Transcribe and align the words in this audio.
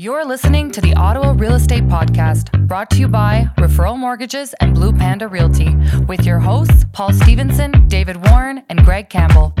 You're 0.00 0.24
listening 0.24 0.70
to 0.70 0.80
the 0.80 0.94
Ottawa 0.94 1.34
Real 1.36 1.52
Estate 1.52 1.86
Podcast, 1.86 2.66
brought 2.66 2.88
to 2.92 2.96
you 2.96 3.06
by 3.06 3.50
Referral 3.58 3.98
Mortgages 3.98 4.54
and 4.58 4.74
Blue 4.74 4.94
Panda 4.94 5.28
Realty, 5.28 5.76
with 6.08 6.24
your 6.24 6.38
hosts, 6.38 6.86
Paul 6.94 7.12
Stevenson, 7.12 7.86
David 7.86 8.16
Warren, 8.30 8.64
and 8.70 8.82
Greg 8.82 9.10
Campbell. 9.10 9.52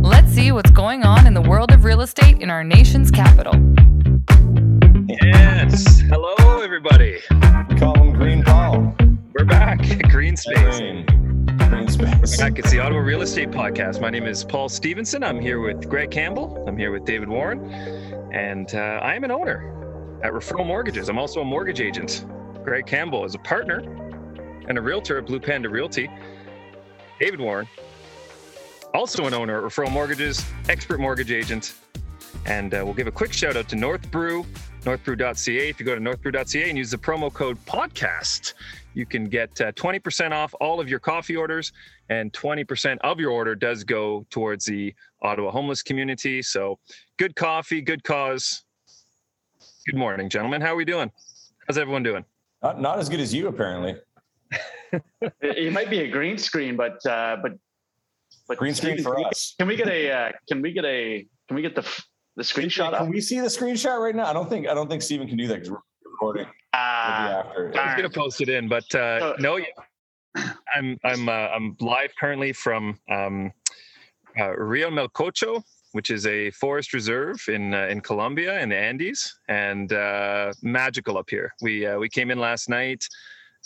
Let's 0.00 0.32
see 0.32 0.50
what's 0.50 0.72
going 0.72 1.04
on 1.04 1.28
in 1.28 1.34
the 1.34 1.40
world 1.40 1.70
of 1.70 1.84
real 1.84 2.00
estate 2.00 2.40
in 2.40 2.50
our 2.50 2.64
nation's 2.64 3.12
capital. 3.12 3.54
Yes. 5.06 6.00
Hello, 6.08 6.60
everybody. 6.60 7.20
We 7.68 7.76
call 7.78 7.96
him 7.98 8.14
Green 8.14 8.42
Paul. 8.42 8.96
We're 9.32 9.44
back. 9.44 9.78
Green 10.10 10.36
Space. 10.36 10.78
Green, 10.80 11.06
green 11.70 11.86
space. 11.86 12.36
Back. 12.36 12.58
It's 12.58 12.72
the 12.72 12.80
Ottawa 12.80 12.98
Real 12.98 13.22
Estate 13.22 13.52
Podcast. 13.52 14.00
My 14.00 14.10
name 14.10 14.24
is 14.24 14.42
Paul 14.42 14.68
Stevenson. 14.68 15.22
I'm 15.22 15.38
here 15.38 15.60
with 15.60 15.88
Greg 15.88 16.10
Campbell. 16.10 16.64
I'm 16.66 16.76
here 16.76 16.90
with 16.90 17.04
David 17.04 17.28
Warren. 17.28 18.07
And 18.32 18.74
uh, 18.74 19.00
I 19.02 19.14
am 19.14 19.24
an 19.24 19.30
owner 19.30 20.20
at 20.22 20.32
Referral 20.32 20.66
Mortgages. 20.66 21.08
I'm 21.08 21.18
also 21.18 21.40
a 21.40 21.44
mortgage 21.44 21.80
agent. 21.80 22.26
Greg 22.64 22.86
Campbell 22.86 23.24
is 23.24 23.34
a 23.34 23.38
partner 23.38 23.78
and 24.68 24.76
a 24.76 24.82
realtor 24.82 25.18
at 25.18 25.26
Blue 25.26 25.40
Panda 25.40 25.68
Realty. 25.68 26.10
David 27.18 27.40
Warren, 27.40 27.66
also 28.94 29.26
an 29.26 29.34
owner 29.34 29.58
at 29.58 29.64
Referral 29.64 29.90
Mortgages, 29.90 30.44
expert 30.68 31.00
mortgage 31.00 31.32
agent. 31.32 31.74
And 32.46 32.74
uh, 32.74 32.82
we'll 32.84 32.94
give 32.94 33.06
a 33.06 33.12
quick 33.12 33.32
shout 33.32 33.56
out 33.56 33.68
to 33.70 33.76
North 33.76 34.10
Brew, 34.10 34.44
northbrew.ca. 34.82 35.68
If 35.68 35.80
you 35.80 35.86
go 35.86 35.94
to 35.94 36.00
northbrew.ca 36.00 36.68
and 36.68 36.78
use 36.78 36.90
the 36.90 36.98
promo 36.98 37.32
code 37.32 37.58
podcast, 37.64 38.54
you 38.98 39.06
can 39.06 39.24
get 39.24 39.58
uh, 39.60 39.70
20% 39.72 40.32
off 40.32 40.52
all 40.60 40.80
of 40.80 40.88
your 40.88 40.98
coffee 40.98 41.36
orders, 41.36 41.72
and 42.10 42.32
20% 42.32 42.98
of 43.02 43.20
your 43.20 43.30
order 43.30 43.54
does 43.54 43.84
go 43.84 44.26
towards 44.28 44.64
the 44.64 44.92
Ottawa 45.22 45.52
homeless 45.52 45.82
community. 45.82 46.42
So 46.42 46.78
good 47.16 47.36
coffee, 47.36 47.80
good 47.80 48.02
cause. 48.02 48.64
Good 49.86 49.96
morning, 49.96 50.28
gentlemen. 50.28 50.60
How 50.60 50.74
are 50.74 50.76
we 50.76 50.84
doing? 50.84 51.10
How's 51.66 51.78
everyone 51.78 52.02
doing? 52.02 52.24
Not, 52.62 52.80
not 52.80 52.98
as 52.98 53.08
good 53.08 53.20
as 53.20 53.32
you, 53.32 53.46
apparently. 53.46 53.96
it 55.40 55.72
might 55.72 55.90
be 55.90 56.00
a 56.00 56.10
green 56.10 56.36
screen, 56.36 56.76
but 56.76 57.04
uh, 57.06 57.36
but 57.40 57.52
but 58.48 58.56
Green 58.56 58.74
screen 58.74 59.02
for 59.02 59.20
us. 59.26 59.54
Can 59.58 59.68
we 59.68 59.76
get 59.76 59.88
a 59.88 60.10
uh, 60.10 60.32
can 60.48 60.62
we 60.62 60.72
get 60.72 60.84
a 60.86 61.26
can 61.46 61.54
we 61.54 61.62
get 61.62 61.74
the 61.74 61.86
the 62.36 62.42
screenshot 62.42 62.94
up? 62.94 63.00
Can 63.00 63.10
we 63.10 63.20
see 63.20 63.38
the 63.38 63.46
screenshot 63.48 64.00
right 64.00 64.14
now? 64.14 64.24
I 64.24 64.32
don't 64.32 64.48
think 64.48 64.66
I 64.66 64.74
don't 64.74 64.88
think 64.88 65.02
Steven 65.02 65.28
can 65.28 65.36
do 65.36 65.46
that 65.48 65.56
because 65.56 65.70
we're 65.70 65.78
recording. 66.10 66.46
Ah, 66.78 67.42
Maybe 67.54 67.72
after. 67.72 67.80
I 67.80 67.86
was 67.86 67.96
gonna 67.96 68.10
post 68.10 68.40
it 68.40 68.48
in, 68.48 68.68
but 68.68 68.92
uh, 68.94 69.20
So- 69.20 69.36
no, 69.38 69.58
I'm 70.74 70.98
I'm 71.04 71.28
uh, 71.28 71.32
I'm 71.32 71.76
live 71.80 72.12
currently 72.18 72.52
from 72.52 72.98
um, 73.10 73.52
uh, 74.38 74.50
Rio 74.56 74.90
Melcocho, 74.90 75.62
which 75.92 76.10
is 76.10 76.26
a 76.26 76.50
forest 76.52 76.92
reserve 76.92 77.42
in 77.48 77.74
uh, 77.74 77.86
in 77.86 78.00
Colombia 78.00 78.60
in 78.60 78.68
the 78.68 78.76
Andes, 78.76 79.38
and 79.48 79.92
uh, 79.92 80.52
magical 80.62 81.18
up 81.18 81.28
here. 81.30 81.52
We 81.62 81.86
uh, 81.86 81.98
we 81.98 82.08
came 82.08 82.30
in 82.30 82.38
last 82.38 82.68
night, 82.68 83.04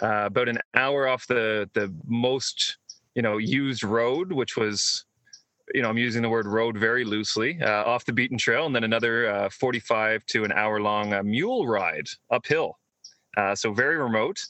uh, 0.03 0.25
about 0.27 0.49
an 0.49 0.59
hour 0.75 1.09
off 1.09 1.27
the 1.27 1.69
the 1.75 1.93
most 2.07 2.79
you 3.15 3.23
know 3.23 3.37
used 3.39 3.83
road, 3.85 4.33
which 4.33 4.57
was. 4.57 5.05
You 5.75 5.81
know, 5.81 5.89
I'm 5.89 5.97
using 5.97 6.21
the 6.21 6.29
word 6.29 6.47
road 6.47 6.77
very 6.77 7.03
loosely, 7.05 7.59
uh, 7.63 7.85
off 7.85 8.05
the 8.05 8.13
beaten 8.13 8.37
trail, 8.37 8.67
and 8.67 8.75
then 8.75 8.85
another 8.85 9.29
uh, 9.33 9.49
45 9.49 10.27
to 10.27 10.45
an 10.45 10.53
hour 10.53 10.81
long 10.83 11.15
uh, 11.15 11.23
mule 11.23 11.67
ride 11.67 12.09
uphill. 12.31 12.79
Uh, 13.37 13.55
so 13.55 13.73
very 13.73 13.97
remote. 13.97 14.45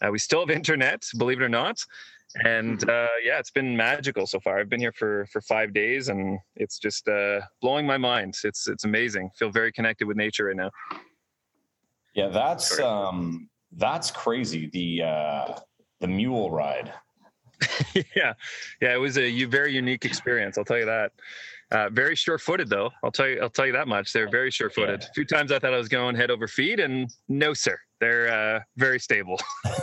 Uh, 0.00 0.10
we 0.10 0.18
still 0.18 0.40
have 0.40 0.50
internet, 0.50 1.02
believe 1.18 1.40
it 1.40 1.44
or 1.44 1.48
not. 1.48 1.80
And 2.44 2.82
uh, 2.88 3.08
yeah, 3.22 3.38
it's 3.38 3.50
been 3.50 3.76
magical 3.76 4.26
so 4.26 4.38
far. 4.40 4.58
I've 4.58 4.68
been 4.68 4.80
here 4.80 4.92
for 4.92 5.26
for 5.32 5.40
five 5.40 5.72
days, 5.72 6.08
and 6.08 6.38
it's 6.56 6.78
just 6.78 7.08
uh, 7.08 7.40
blowing 7.62 7.86
my 7.86 7.96
mind. 7.96 8.36
It's 8.44 8.68
it's 8.68 8.84
amazing. 8.84 9.30
Feel 9.36 9.50
very 9.50 9.72
connected 9.72 10.06
with 10.06 10.16
nature 10.16 10.44
right 10.44 10.56
now. 10.56 10.70
Yeah, 12.14 12.28
that's 12.28 12.78
um 12.80 13.48
that's 13.72 14.10
crazy. 14.10 14.68
The 14.72 15.02
uh 15.04 15.58
the 16.00 16.08
mule 16.08 16.50
ride. 16.50 16.92
yeah, 18.14 18.34
yeah, 18.80 18.94
it 18.94 19.00
was 19.00 19.18
a 19.18 19.44
very 19.44 19.72
unique 19.72 20.04
experience. 20.04 20.58
I'll 20.58 20.64
tell 20.64 20.78
you 20.78 20.86
that. 20.86 21.12
Uh, 21.70 21.90
very 21.90 22.14
sure-footed, 22.14 22.68
though. 22.68 22.90
I'll 23.02 23.10
tell 23.10 23.28
you. 23.28 23.40
I'll 23.42 23.50
tell 23.50 23.66
you 23.66 23.72
that 23.72 23.88
much. 23.88 24.12
They're 24.12 24.30
very 24.30 24.50
sure-footed. 24.50 25.02
A 25.02 25.12
few 25.12 25.24
times 25.24 25.52
I 25.52 25.58
thought 25.58 25.74
I 25.74 25.78
was 25.78 25.88
going 25.88 26.14
head 26.14 26.30
over 26.30 26.46
feet, 26.46 26.80
and 26.80 27.10
no, 27.28 27.52
sir. 27.52 27.78
They're 28.00 28.28
uh, 28.28 28.60
very 28.76 29.00
stable. 29.00 29.38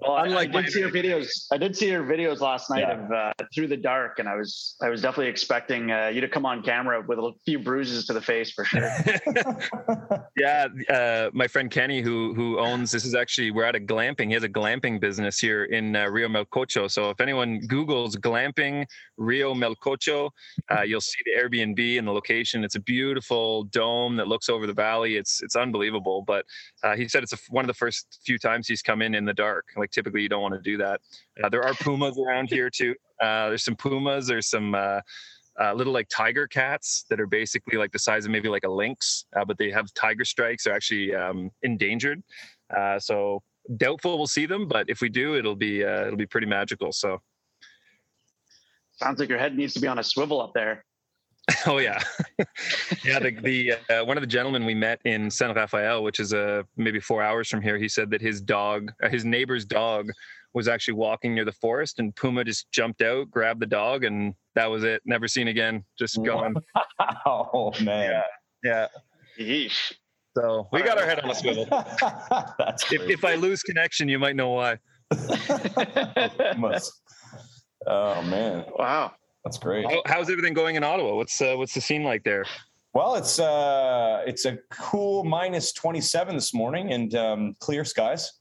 Well, 0.00 0.12
I, 0.12 0.22
I 0.34 0.46
did 0.46 0.70
see 0.70 0.80
your 0.80 0.90
videos. 0.90 1.46
I 1.52 1.58
did 1.58 1.76
see 1.76 1.90
your 1.90 2.04
videos 2.04 2.40
last 2.40 2.70
night 2.70 2.80
Yeah. 2.80 3.04
of 3.04 3.12
uh, 3.12 3.32
through 3.54 3.68
the 3.68 3.76
dark, 3.76 4.18
and 4.18 4.28
I 4.28 4.36
was 4.36 4.76
I 4.80 4.88
was 4.88 5.02
definitely 5.02 5.28
expecting 5.28 5.90
uh, 5.90 6.08
you 6.08 6.20
to 6.20 6.28
come 6.28 6.46
on 6.46 6.62
camera 6.62 7.04
with 7.06 7.18
a 7.18 7.32
few 7.44 7.58
bruises 7.58 8.06
to 8.06 8.12
the 8.12 8.20
face 8.20 8.50
for 8.52 8.64
sure. 8.64 8.88
yeah, 10.36 10.68
uh, 10.88 11.30
my 11.32 11.46
friend 11.48 11.70
Kenny, 11.70 12.00
who 12.00 12.34
who 12.34 12.58
owns 12.58 12.92
this 12.92 13.04
is 13.04 13.14
actually 13.14 13.50
we're 13.50 13.64
at 13.64 13.74
a 13.74 13.80
glamping. 13.80 14.28
He 14.28 14.34
has 14.34 14.44
a 14.44 14.48
glamping 14.48 15.00
business 15.00 15.38
here 15.38 15.64
in 15.64 15.96
uh, 15.96 16.06
Rio 16.06 16.28
Melcocho. 16.28 16.90
So 16.90 17.10
if 17.10 17.20
anyone 17.20 17.60
Google's 17.66 18.16
glamping 18.16 18.86
Rio 19.16 19.54
Melcocho, 19.54 20.30
uh, 20.70 20.82
you'll 20.82 21.00
see 21.00 21.18
the 21.24 21.40
Airbnb 21.42 21.98
and 21.98 22.06
the 22.06 22.12
location. 22.12 22.64
It's 22.64 22.76
a 22.76 22.80
beautiful 22.80 23.64
dome 23.64 24.16
that 24.16 24.28
looks 24.28 24.48
over 24.48 24.66
the 24.66 24.74
valley. 24.74 25.16
It's 25.16 25.42
it's 25.42 25.56
unbelievable. 25.56 26.22
But 26.22 26.46
uh, 26.86 26.96
he 26.96 27.08
said 27.08 27.22
it's 27.22 27.32
a, 27.32 27.38
one 27.50 27.64
of 27.64 27.68
the 27.68 27.74
first 27.74 28.20
few 28.24 28.38
times 28.38 28.68
he's 28.68 28.82
come 28.82 29.02
in 29.02 29.14
in 29.14 29.24
the 29.24 29.34
dark. 29.34 29.66
Like 29.76 29.90
typically 29.90 30.22
you 30.22 30.28
don't 30.28 30.42
want 30.42 30.54
to 30.54 30.60
do 30.60 30.76
that. 30.78 31.00
Uh, 31.42 31.48
there 31.48 31.62
are 31.62 31.74
pumas 31.74 32.18
around 32.18 32.48
here 32.48 32.70
too. 32.70 32.94
Uh, 33.20 33.48
there's 33.48 33.64
some 33.64 33.76
pumas. 33.76 34.26
There's 34.26 34.48
some. 34.48 34.74
Uh, 34.74 35.00
uh, 35.58 35.72
little 35.72 35.94
like 35.94 36.06
tiger 36.10 36.46
cats 36.46 37.06
that 37.08 37.18
are 37.18 37.26
basically 37.26 37.78
like 37.78 37.90
the 37.90 37.98
size 37.98 38.26
of 38.26 38.30
maybe 38.30 38.46
like 38.46 38.64
a 38.64 38.68
lynx, 38.70 39.24
uh, 39.34 39.42
but 39.42 39.56
they 39.56 39.70
have 39.70 39.86
tiger 39.94 40.22
strikes. 40.22 40.64
They're 40.64 40.74
actually 40.74 41.14
um, 41.14 41.50
endangered. 41.62 42.22
Uh, 42.76 42.98
so 42.98 43.42
doubtful 43.78 44.18
we'll 44.18 44.26
see 44.26 44.44
them, 44.44 44.68
but 44.68 44.90
if 44.90 45.00
we 45.00 45.08
do, 45.08 45.34
it'll 45.34 45.56
be 45.56 45.82
uh, 45.82 46.02
it'll 46.02 46.18
be 46.18 46.26
pretty 46.26 46.46
magical. 46.46 46.92
So 46.92 47.22
Sounds 48.96 49.20
like 49.20 49.28
your 49.28 49.38
head 49.38 49.56
needs 49.56 49.74
to 49.74 49.80
be 49.80 49.88
on 49.88 49.98
a 49.98 50.02
swivel 50.02 50.40
up 50.40 50.52
there. 50.54 50.85
oh 51.66 51.78
yeah, 51.78 52.02
yeah. 53.04 53.20
The 53.20 53.30
the 53.42 53.72
uh, 53.88 54.04
one 54.04 54.16
of 54.16 54.20
the 54.20 54.26
gentlemen 54.26 54.64
we 54.64 54.74
met 54.74 55.00
in 55.04 55.30
San 55.30 55.54
Rafael, 55.54 56.02
which 56.02 56.18
is 56.18 56.34
uh, 56.34 56.62
maybe 56.76 56.98
four 56.98 57.22
hours 57.22 57.48
from 57.48 57.62
here, 57.62 57.78
he 57.78 57.88
said 57.88 58.10
that 58.10 58.20
his 58.20 58.40
dog, 58.40 58.90
uh, 59.02 59.08
his 59.08 59.24
neighbor's 59.24 59.64
dog, 59.64 60.10
was 60.54 60.66
actually 60.66 60.94
walking 60.94 61.34
near 61.34 61.44
the 61.44 61.52
forest, 61.52 62.00
and 62.00 62.14
Puma 62.16 62.42
just 62.42 62.70
jumped 62.72 63.00
out, 63.00 63.30
grabbed 63.30 63.60
the 63.60 63.66
dog, 63.66 64.02
and 64.04 64.34
that 64.56 64.66
was 64.68 64.82
it. 64.82 65.02
Never 65.04 65.28
seen 65.28 65.48
again. 65.48 65.84
Just 65.98 66.22
gone. 66.24 66.56
oh 67.26 67.72
man. 67.80 68.22
Yeah. 68.64 68.88
Yeesh. 69.38 69.92
So 70.36 70.68
we 70.72 70.82
got 70.82 70.98
our 70.98 71.06
head 71.06 71.20
on 71.20 71.30
a 71.30 71.34
swivel. 71.34 71.66
that's 72.58 72.92
If, 72.92 73.02
if 73.08 73.24
I 73.24 73.36
lose 73.36 73.62
connection, 73.62 74.08
you 74.08 74.18
might 74.18 74.34
know 74.36 74.50
why. 74.50 74.78
Must- 76.56 76.92
Oh 77.88 78.20
man, 78.22 78.64
wow. 78.76 79.12
That's 79.46 79.58
great. 79.58 79.86
How, 79.88 80.02
how's 80.06 80.28
everything 80.28 80.54
going 80.54 80.74
in 80.74 80.82
Ottawa? 80.82 81.14
What's 81.14 81.40
uh, 81.40 81.54
what's 81.54 81.72
the 81.72 81.80
scene 81.80 82.02
like 82.02 82.24
there? 82.24 82.44
Well, 82.94 83.14
it's 83.14 83.38
uh 83.38 84.22
it's 84.26 84.44
a 84.44 84.58
cool 84.70 85.22
minus 85.22 85.72
27 85.72 86.34
this 86.34 86.52
morning 86.52 86.92
and 86.92 87.14
um, 87.14 87.54
clear 87.60 87.84
skies. 87.84 88.32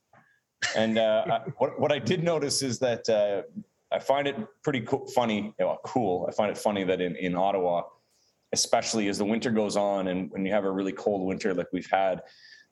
And 0.75 0.97
uh, 0.97 1.25
I, 1.29 1.37
what 1.57 1.79
what 1.79 1.91
I 1.91 1.99
did 1.99 2.23
notice 2.23 2.63
is 2.63 2.79
that 2.79 3.07
uh, 3.07 3.43
I 3.93 3.99
find 3.99 4.27
it 4.27 4.35
pretty 4.63 4.83
funny, 5.13 5.53
well, 5.59 5.79
cool. 5.85 6.25
I 6.27 6.31
find 6.31 6.49
it 6.49 6.57
funny 6.57 6.83
that 6.85 7.01
in 7.01 7.15
in 7.17 7.35
Ottawa, 7.35 7.83
especially 8.51 9.07
as 9.07 9.19
the 9.19 9.25
winter 9.25 9.51
goes 9.51 9.77
on 9.77 10.07
and 10.07 10.31
when 10.31 10.43
you 10.43 10.51
have 10.53 10.65
a 10.65 10.71
really 10.71 10.93
cold 10.93 11.27
winter 11.27 11.53
like 11.53 11.67
we've 11.71 11.89
had, 11.91 12.23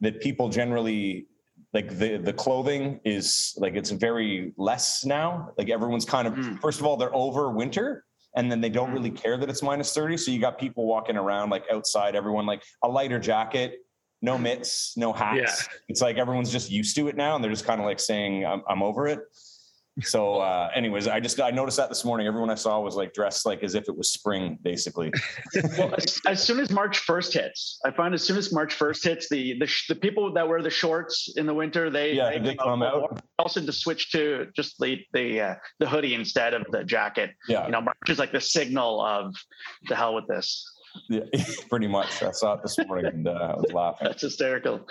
that 0.02 0.22
people 0.22 0.50
generally 0.50 1.28
like 1.72 2.00
the 2.00 2.18
the 2.18 2.34
clothing 2.34 3.00
is 3.06 3.54
like 3.58 3.76
it's 3.76 3.92
very 3.92 4.54
less 4.58 5.06
now. 5.06 5.52
Like 5.56 5.70
everyone's 5.70 6.06
kind 6.06 6.28
of 6.28 6.34
Mm. 6.34 6.60
first 6.62 6.80
of 6.80 6.88
all 6.88 6.98
they're 6.98 7.14
over 7.14 7.52
winter 7.52 8.06
and 8.36 8.52
then 8.52 8.62
they 8.62 8.70
don't 8.70 8.92
really 8.92 9.12
mm. 9.12 9.22
care 9.22 9.38
that 9.38 9.50
it's 9.50 9.62
minus 9.62 9.94
30 9.94 10.18
so 10.18 10.32
you 10.32 10.40
got 10.40 10.58
people 10.58 10.86
walking 10.86 11.18
around 11.18 11.50
like 11.50 11.66
outside 11.72 12.16
everyone 12.16 12.46
like 12.46 12.64
a 12.84 12.88
lighter 12.88 13.20
jacket 13.20 13.80
no 14.22 14.38
mitts 14.38 14.96
no 14.96 15.12
hats. 15.12 15.68
It's 15.90 16.02
like 16.02 16.18
everyone's 16.18 16.52
just 16.52 16.72
used 16.72 16.96
to 16.96 17.08
it 17.10 17.16
now 17.16 17.36
and 17.36 17.44
they're 17.44 17.52
just 17.52 17.66
kind 17.66 17.80
of 17.80 17.86
like 17.86 18.00
saying 18.00 18.46
i'm, 18.46 18.64
I'm 18.68 18.82
over 18.82 19.08
it 19.08 19.20
so 20.02 20.36
uh 20.40 20.70
anyways 20.74 21.08
i 21.08 21.20
just 21.20 21.40
i 21.40 21.52
noticed 21.52 21.78
that 21.78 21.88
this 21.88 22.04
morning 22.04 22.26
everyone 22.26 22.50
i 22.50 22.56
saw 22.56 22.80
was 22.80 22.96
like 22.96 23.14
dressed 23.14 23.46
like 23.46 23.62
as 23.64 23.76
if 23.76 23.88
it 23.88 23.96
was 23.96 24.10
spring 24.10 24.58
basically 24.64 25.12
Well, 25.78 25.94
as, 25.96 26.20
as 26.28 26.44
soon 26.44 26.60
as 26.60 26.70
March 26.72 27.00
first 27.00 27.34
hits, 27.34 27.80
I 27.86 27.92
find 27.92 28.14
as 28.14 28.24
soon 28.24 28.38
as 28.38 28.52
March 28.52 28.74
first 28.74 29.04
hits, 29.04 29.30
the 29.30 29.58
the, 29.60 29.68
sh- 29.68 29.88
the 29.88 29.96
people 29.96 30.34
that 30.34 30.48
wear 30.48 30.62
the 30.62 30.70
shorts 30.70 31.34
in 31.36 31.46
the 31.46 31.54
winter, 31.54 31.90
they 31.90 32.14
Yeah, 32.14 32.38
they 32.40 32.56
come 32.56 32.82
out. 32.84 33.22
Also, 33.40 33.64
to 33.64 33.72
switch 33.72 34.12
to 34.12 34.48
just 34.56 34.80
the 34.80 35.00
the 35.14 35.42
uh, 35.42 35.56
the 35.80 35.88
hoodie 35.88 36.16
instead 36.16 36.54
of 36.54 36.66
the 36.72 36.84
jacket. 36.84 37.32
yeah, 37.48 37.66
You 37.66 37.72
know, 37.72 37.82
March 37.82 38.10
is 38.10 38.20
like 38.20 38.32
the 38.32 38.42
signal 38.42 39.02
of 39.02 39.34
the 39.90 39.96
hell 39.96 40.16
with 40.16 40.28
this. 40.28 40.66
Yeah 41.10 41.22
pretty 41.70 41.88
much 41.88 42.22
i 42.24 42.32
saw 42.32 42.54
it 42.54 42.62
this 42.64 42.78
morning 42.88 43.06
and 43.08 43.28
uh, 43.28 43.32
i 43.32 43.56
was 43.56 43.72
laughing 43.74 44.08
That's 44.08 44.22
hysterical. 44.22 44.88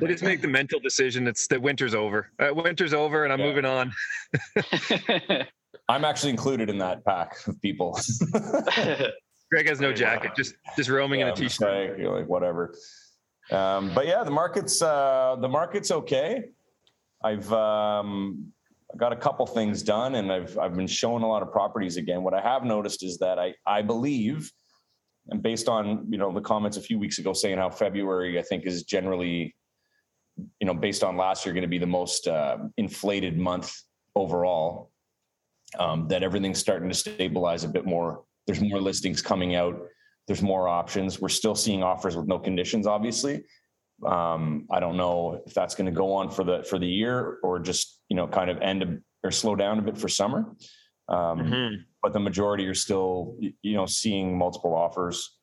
They 0.00 0.06
just 0.08 0.22
make 0.22 0.42
the 0.42 0.48
mental 0.48 0.78
decision. 0.80 1.26
It's 1.26 1.46
that 1.48 1.60
winter's 1.60 1.94
over. 1.94 2.30
Uh, 2.38 2.50
winter's 2.54 2.92
over, 2.94 3.24
and 3.24 3.32
I'm 3.32 3.40
Yeah. 3.40 3.46
moving 3.46 3.64
on. 3.64 3.92
i'm 5.88 6.04
actually 6.04 6.30
included 6.30 6.68
in 6.70 6.78
that 6.78 7.04
pack 7.04 7.36
of 7.48 7.60
people 7.60 7.98
Greg 9.50 9.66
has 9.66 9.80
no 9.80 9.92
jacket. 9.92 10.30
Just 10.36 10.54
just 10.76 10.88
roaming 10.88 11.20
in 11.20 11.26
Yeah, 11.26 11.32
a 11.32 11.36
I'm 11.36 11.42
just 11.42 11.58
t-shirt. 11.58 11.90
like, 11.90 11.98
you 11.98 12.04
know, 12.04 12.12
like 12.12 12.28
whatever 12.28 12.74
Um, 13.50 13.90
but 13.94 14.06
yeah, 14.06 14.22
the 14.22 14.30
market's 14.30 14.80
uh, 14.80 15.36
the 15.40 15.48
market's 15.48 15.90
okay. 15.90 16.44
I've 17.24 17.52
um, 17.52 18.52
got 18.96 19.12
a 19.12 19.16
couple 19.16 19.44
things 19.46 19.82
done, 19.82 20.14
and 20.14 20.30
I've 20.32 20.56
I've 20.56 20.74
been 20.74 20.86
showing 20.86 21.24
a 21.24 21.28
lot 21.28 21.42
of 21.42 21.50
properties 21.50 21.96
again. 21.96 22.22
What 22.22 22.32
I 22.32 22.40
have 22.40 22.62
noticed 22.64 23.02
is 23.02 23.18
that 23.18 23.40
I 23.40 23.54
I 23.66 23.82
believe, 23.82 24.52
and 25.28 25.42
based 25.42 25.68
on 25.68 26.06
you 26.10 26.18
know 26.18 26.32
the 26.32 26.40
comments 26.40 26.76
a 26.76 26.80
few 26.80 26.98
weeks 26.98 27.18
ago 27.18 27.32
saying 27.32 27.58
how 27.58 27.70
February 27.70 28.38
I 28.38 28.42
think 28.42 28.66
is 28.66 28.82
generally, 28.84 29.54
you 30.36 30.66
know, 30.66 30.74
based 30.74 31.04
on 31.04 31.16
last 31.16 31.44
year 31.44 31.52
going 31.52 31.62
to 31.62 31.68
be 31.68 31.78
the 31.78 31.86
most 31.86 32.26
uh, 32.26 32.58
inflated 32.76 33.38
month 33.38 33.74
overall. 34.16 34.90
Um, 35.78 36.08
that 36.08 36.24
everything's 36.24 36.58
starting 36.58 36.88
to 36.88 36.94
stabilize 36.96 37.62
a 37.62 37.68
bit 37.68 37.86
more. 37.86 38.24
There's 38.48 38.60
more 38.60 38.80
listings 38.80 39.22
coming 39.22 39.54
out. 39.54 39.80
There's 40.26 40.42
more 40.42 40.66
options. 40.66 41.20
We're 41.20 41.28
still 41.28 41.54
seeing 41.54 41.84
offers 41.84 42.16
with 42.16 42.26
no 42.26 42.40
conditions, 42.40 42.88
obviously. 42.88 43.44
Um, 44.04 44.66
I 44.70 44.80
don't 44.80 44.96
know 44.96 45.42
if 45.46 45.54
that's 45.54 45.76
going 45.76 45.86
to 45.86 45.92
go 45.92 46.12
on 46.12 46.30
for 46.30 46.42
the 46.42 46.64
for 46.64 46.78
the 46.78 46.88
year 46.88 47.38
or 47.42 47.60
just 47.60 48.00
you 48.08 48.16
know 48.16 48.26
kind 48.26 48.50
of 48.50 48.58
end 48.60 49.00
or 49.22 49.30
slow 49.30 49.54
down 49.54 49.78
a 49.78 49.82
bit 49.82 49.96
for 49.96 50.08
summer. 50.08 50.56
Um, 51.08 51.38
mm-hmm. 51.38 51.74
But 52.02 52.12
the 52.12 52.20
majority 52.20 52.66
are 52.66 52.74
still 52.74 53.36
you 53.40 53.76
know 53.76 53.86
seeing 53.86 54.36
multiple 54.36 54.74
offers, 54.74 55.36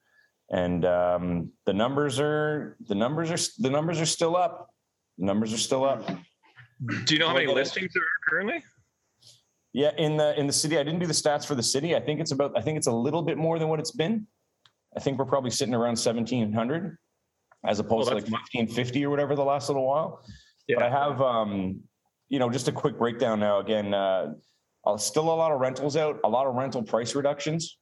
and 0.52 0.86
um, 0.86 1.52
the 1.66 1.74
numbers 1.74 2.20
are 2.20 2.78
the 2.88 2.96
numbers 2.96 3.32
are 3.32 3.62
the 3.62 3.70
numbers 3.70 4.02
are 4.02 4.06
still 4.06 4.36
up. 4.36 4.70
The 5.18 5.26
numbers 5.26 5.54
are 5.54 5.58
still 5.58 5.84
up. 5.84 6.08
Do 7.06 7.14
you 7.14 7.20
know 7.20 7.28
how 7.28 7.34
many 7.34 7.48
listings 7.48 7.94
there 7.94 8.04
are 8.04 8.30
currently? 8.30 8.64
Yeah, 9.74 9.92
in 9.98 10.18
the 10.18 10.40
in 10.40 10.48
the 10.48 10.54
city, 10.54 10.78
I 10.80 10.84
didn't 10.84 11.00
do 11.00 11.08
the 11.08 11.14
stats 11.14 11.46
for 11.46 11.54
the 11.54 11.64
city. 11.64 11.96
I 11.96 12.00
think 12.00 12.20
it's 12.20 12.32
about. 12.32 12.58
I 12.58 12.62
think 12.62 12.78
it's 12.78 12.88
a 12.88 12.92
little 12.92 13.22
bit 13.22 13.38
more 13.38 13.60
than 13.60 13.68
what 13.68 13.80
it's 13.80 13.92
been. 13.92 14.26
I 14.96 15.00
think 15.00 15.20
we're 15.20 15.26
probably 15.26 15.52
sitting 15.52 15.76
around 15.76 15.96
seventeen 15.96 16.52
hundred, 16.52 16.98
as 17.66 17.80
opposed 17.80 18.10
well, 18.10 18.20
to 18.20 18.26
like 18.26 18.42
fifteen 18.42 18.68
fifty 18.68 19.06
or 19.06 19.12
whatever 19.12 19.36
the 19.36 19.44
last 19.44 19.70
little 19.70 19.86
while. 19.86 20.24
Yeah. 20.68 20.78
But 20.78 20.86
I 20.86 20.90
have, 20.90 21.22
um, 21.22 21.82
you 22.30 22.40
know, 22.40 22.50
just 22.50 22.68
a 22.68 22.72
quick 22.72 22.98
breakdown 22.98 23.40
now. 23.40 23.60
Again, 23.60 23.94
uh, 23.94 24.34
still 24.96 25.24
a 25.24 25.36
lot 25.36 25.52
of 25.52 25.60
rentals 25.60 25.98
out, 25.98 26.20
a 26.24 26.30
lot 26.30 26.48
of 26.48 26.56
rental 26.56 26.84
price 26.84 27.16
reductions, 27.16 27.78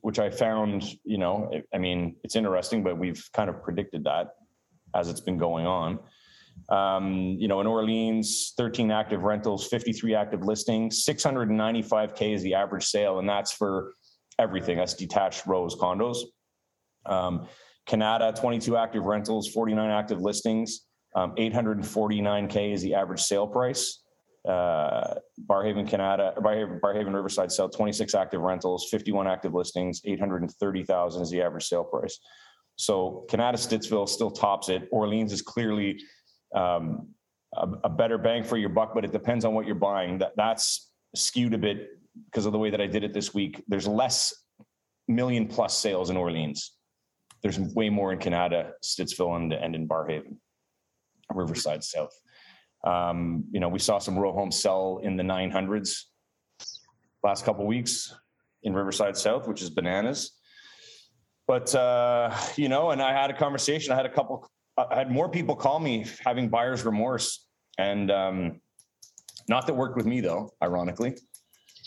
which 0.00 0.18
I 0.18 0.30
found. 0.30 0.84
You 1.04 1.18
know, 1.18 1.50
I 1.72 1.78
mean, 1.78 2.16
it's 2.22 2.36
interesting, 2.36 2.82
but 2.84 2.98
we've 2.98 3.22
kind 3.32 3.50
of 3.50 3.62
predicted 3.62 4.04
that 4.04 4.34
as 4.94 5.08
it's 5.08 5.20
been 5.20 5.38
going 5.38 5.66
on. 5.66 5.98
Um, 6.68 7.36
you 7.38 7.48
know, 7.48 7.60
in 7.60 7.66
Orleans, 7.66 8.52
13 8.56 8.90
active 8.90 9.22
rentals, 9.22 9.66
53 9.66 10.14
active 10.14 10.44
listings, 10.44 11.04
695K 11.04 12.34
is 12.34 12.42
the 12.42 12.54
average 12.54 12.84
sale, 12.84 13.18
and 13.18 13.28
that's 13.28 13.52
for 13.52 13.92
everything. 14.38 14.78
That's 14.78 14.94
detached 14.94 15.46
rows, 15.46 15.74
condos. 15.74 16.18
Um, 17.06 17.48
Kanata, 17.86 18.38
22 18.38 18.76
active 18.76 19.04
rentals, 19.04 19.48
49 19.48 19.90
active 19.90 20.20
listings, 20.20 20.86
um, 21.14 21.34
849K 21.36 22.72
is 22.72 22.82
the 22.82 22.94
average 22.94 23.20
sale 23.20 23.46
price. 23.46 24.03
Uh, 24.48 25.14
Barrhaven, 25.48 25.88
Kanata, 25.88 26.36
Barhaven, 26.36 26.80
Barrhaven 26.80 27.14
Riverside 27.14 27.50
South, 27.50 27.74
26 27.74 28.14
active 28.14 28.42
rentals, 28.42 28.88
51 28.90 29.26
active 29.26 29.54
listings, 29.54 30.02
830,000 30.04 31.22
is 31.22 31.30
the 31.30 31.40
average 31.40 31.64
sale 31.64 31.84
price. 31.84 32.18
So 32.76 33.24
Kanata 33.30 33.54
Stittsville 33.54 34.08
still 34.08 34.30
tops 34.30 34.68
it. 34.68 34.88
Orleans 34.90 35.32
is 35.32 35.40
clearly 35.40 36.00
um, 36.54 37.08
a, 37.56 37.68
a, 37.84 37.88
better 37.88 38.18
bang 38.18 38.44
for 38.44 38.56
your 38.56 38.68
buck, 38.68 38.94
but 38.94 39.04
it 39.04 39.12
depends 39.12 39.44
on 39.44 39.54
what 39.54 39.66
you're 39.66 39.74
buying. 39.76 40.18
That 40.18 40.32
that's 40.36 40.90
skewed 41.14 41.54
a 41.54 41.58
bit 41.58 41.88
because 42.26 42.46
of 42.46 42.52
the 42.52 42.58
way 42.58 42.70
that 42.70 42.80
I 42.80 42.86
did 42.86 43.04
it 43.04 43.12
this 43.14 43.32
week. 43.32 43.62
There's 43.68 43.86
less 43.86 44.34
million 45.08 45.46
plus 45.46 45.76
sales 45.78 46.10
in 46.10 46.16
Orleans. 46.16 46.72
There's 47.42 47.58
way 47.58 47.90
more 47.90 48.12
in 48.12 48.18
Kanata, 48.18 48.72
Stittsville, 48.82 49.36
and, 49.36 49.52
and 49.52 49.74
in 49.74 49.86
Barrhaven, 49.86 50.36
Riverside 51.32 51.84
South. 51.84 52.12
Um, 52.84 53.44
you 53.50 53.60
know, 53.60 53.68
we 53.68 53.78
saw 53.78 53.98
some 53.98 54.18
row 54.18 54.32
homes 54.32 54.60
sell 54.60 55.00
in 55.02 55.16
the 55.16 55.22
900s 55.22 56.02
last 57.22 57.44
couple 57.44 57.66
weeks 57.66 58.14
in 58.62 58.74
Riverside 58.74 59.16
South, 59.16 59.48
which 59.48 59.62
is 59.62 59.70
bananas. 59.70 60.32
But 61.46 61.74
uh, 61.74 62.34
you 62.56 62.68
know, 62.68 62.90
and 62.90 63.02
I 63.02 63.12
had 63.12 63.30
a 63.30 63.34
conversation. 63.34 63.92
I 63.92 63.96
had 63.96 64.06
a 64.06 64.12
couple 64.12 64.48
I 64.76 64.96
had 64.96 65.10
more 65.10 65.28
people 65.28 65.54
call 65.54 65.78
me 65.78 66.06
having 66.24 66.48
buyer's 66.48 66.84
remorse, 66.84 67.46
and 67.78 68.10
um, 68.10 68.60
not 69.48 69.66
that 69.66 69.74
worked 69.74 69.96
with 69.96 70.06
me 70.06 70.20
though. 70.20 70.50
Ironically, 70.62 71.16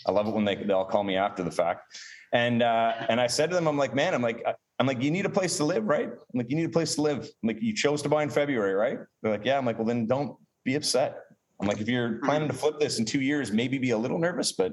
I 0.06 0.12
love 0.12 0.26
it 0.26 0.34
when 0.34 0.44
they 0.44 0.56
they'll 0.56 0.84
call 0.84 1.04
me 1.04 1.16
after 1.16 1.42
the 1.42 1.50
fact. 1.50 1.98
And 2.32 2.62
uh, 2.62 2.92
and 3.08 3.20
I 3.20 3.26
said 3.26 3.50
to 3.50 3.56
them, 3.56 3.66
I'm 3.66 3.76
like, 3.76 3.94
man, 3.94 4.14
I'm 4.14 4.22
like, 4.22 4.44
I'm 4.78 4.86
like, 4.86 5.02
you 5.02 5.10
need 5.10 5.26
a 5.26 5.30
place 5.30 5.56
to 5.58 5.64
live, 5.64 5.84
right? 5.86 6.08
I'm 6.08 6.38
like, 6.38 6.50
you 6.50 6.56
need 6.56 6.66
a 6.66 6.72
place 6.72 6.94
to 6.94 7.02
live. 7.02 7.24
I'm 7.42 7.46
like, 7.48 7.60
you 7.60 7.74
chose 7.74 8.00
to 8.02 8.08
buy 8.08 8.22
in 8.22 8.30
February, 8.30 8.74
right? 8.74 8.98
They're 9.22 9.32
like, 9.32 9.44
yeah. 9.44 9.58
I'm 9.58 9.66
like, 9.66 9.78
well, 9.78 9.86
then 9.86 10.06
don't 10.06 10.36
be 10.64 10.74
upset. 10.74 11.16
I'm 11.60 11.66
like, 11.66 11.80
if 11.80 11.88
you're 11.88 12.18
hmm. 12.18 12.24
planning 12.24 12.48
to 12.48 12.54
flip 12.54 12.78
this 12.78 12.98
in 12.98 13.04
two 13.04 13.20
years, 13.20 13.52
maybe 13.52 13.78
be 13.78 13.90
a 13.90 13.98
little 13.98 14.18
nervous, 14.18 14.52
but 14.52 14.72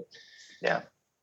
yeah, 0.62 0.82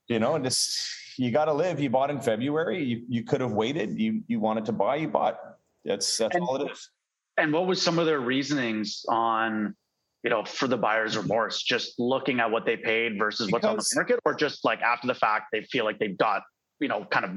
you 0.09 0.19
know, 0.19 0.35
and 0.35 0.45
just 0.45 1.19
you 1.19 1.31
got 1.31 1.47
to 1.47 1.53
live. 1.53 1.81
You 1.81 1.91
bought 1.91 2.11
in 2.11 2.21
February. 2.21 2.83
You 2.83 3.03
you 3.09 3.25
could 3.25 3.41
have 3.41 3.53
waited. 3.53 3.99
You 3.99 4.23
you 4.27 4.41
wanted 4.41 4.65
to 4.67 4.73
buy. 4.73 4.97
You 4.97 5.09
bought 5.09 5.39
that's 5.85 6.17
that's 6.17 6.35
and, 6.35 6.45
all 6.45 6.57
it 6.57 6.71
is. 6.71 6.91
And 7.39 7.53
what 7.53 7.67
was 7.67 7.81
some 7.81 7.99
of 7.99 8.07
their 8.07 8.21
reasonings 8.21 9.05
on, 9.09 9.75
you 10.23 10.31
know, 10.31 10.45
for 10.45 10.69
the 10.69 10.77
buyer's 10.77 11.17
remorse? 11.17 11.63
Just 11.63 11.99
looking 11.99 12.41
at 12.41 12.51
what 12.51 12.67
they 12.67 12.77
paid 12.77 13.19
versus 13.19 13.47
because, 13.47 13.53
what's 13.53 13.65
on 13.65 13.77
the 13.77 13.85
market, 13.95 14.21
or 14.25 14.35
just 14.35 14.65
like 14.65 14.81
after 14.83 15.07
the 15.07 15.15
fact 15.15 15.47
they 15.53 15.63
feel 15.63 15.85
like 15.85 15.99
they've 15.99 16.19
got, 16.19 16.43
you 16.81 16.89
know, 16.89 17.05
kind 17.11 17.25
of 17.25 17.31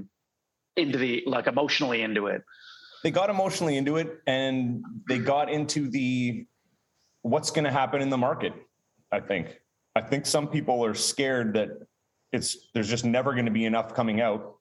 into 0.75 0.98
the 0.98 1.24
like 1.25 1.48
emotionally 1.48 2.01
into 2.01 2.27
it. 2.27 2.42
They 3.04 3.12
got 3.12 3.30
emotionally 3.30 3.77
into 3.77 3.98
it, 3.98 4.19
and 4.25 4.83
they 5.07 5.19
got 5.19 5.50
into 5.50 5.89
the 5.89 6.45
what's 7.25 7.50
going 7.50 7.66
to 7.66 7.72
happen 7.72 8.01
in 8.01 8.10
the 8.10 8.18
market. 8.18 8.54
I 9.12 9.19
think. 9.19 9.57
I 9.95 10.01
think 10.01 10.25
some 10.25 10.48
people 10.48 10.86
are 10.86 10.94
scared 10.94 11.56
that 11.56 11.69
it's 12.31 12.69
there's 12.74 12.89
just 12.89 13.06
never 13.06 13.33
going 13.33 13.45
to 13.45 13.51
be 13.51 13.66
enough 13.66 13.94
coming 13.94 14.22
out 14.22 14.56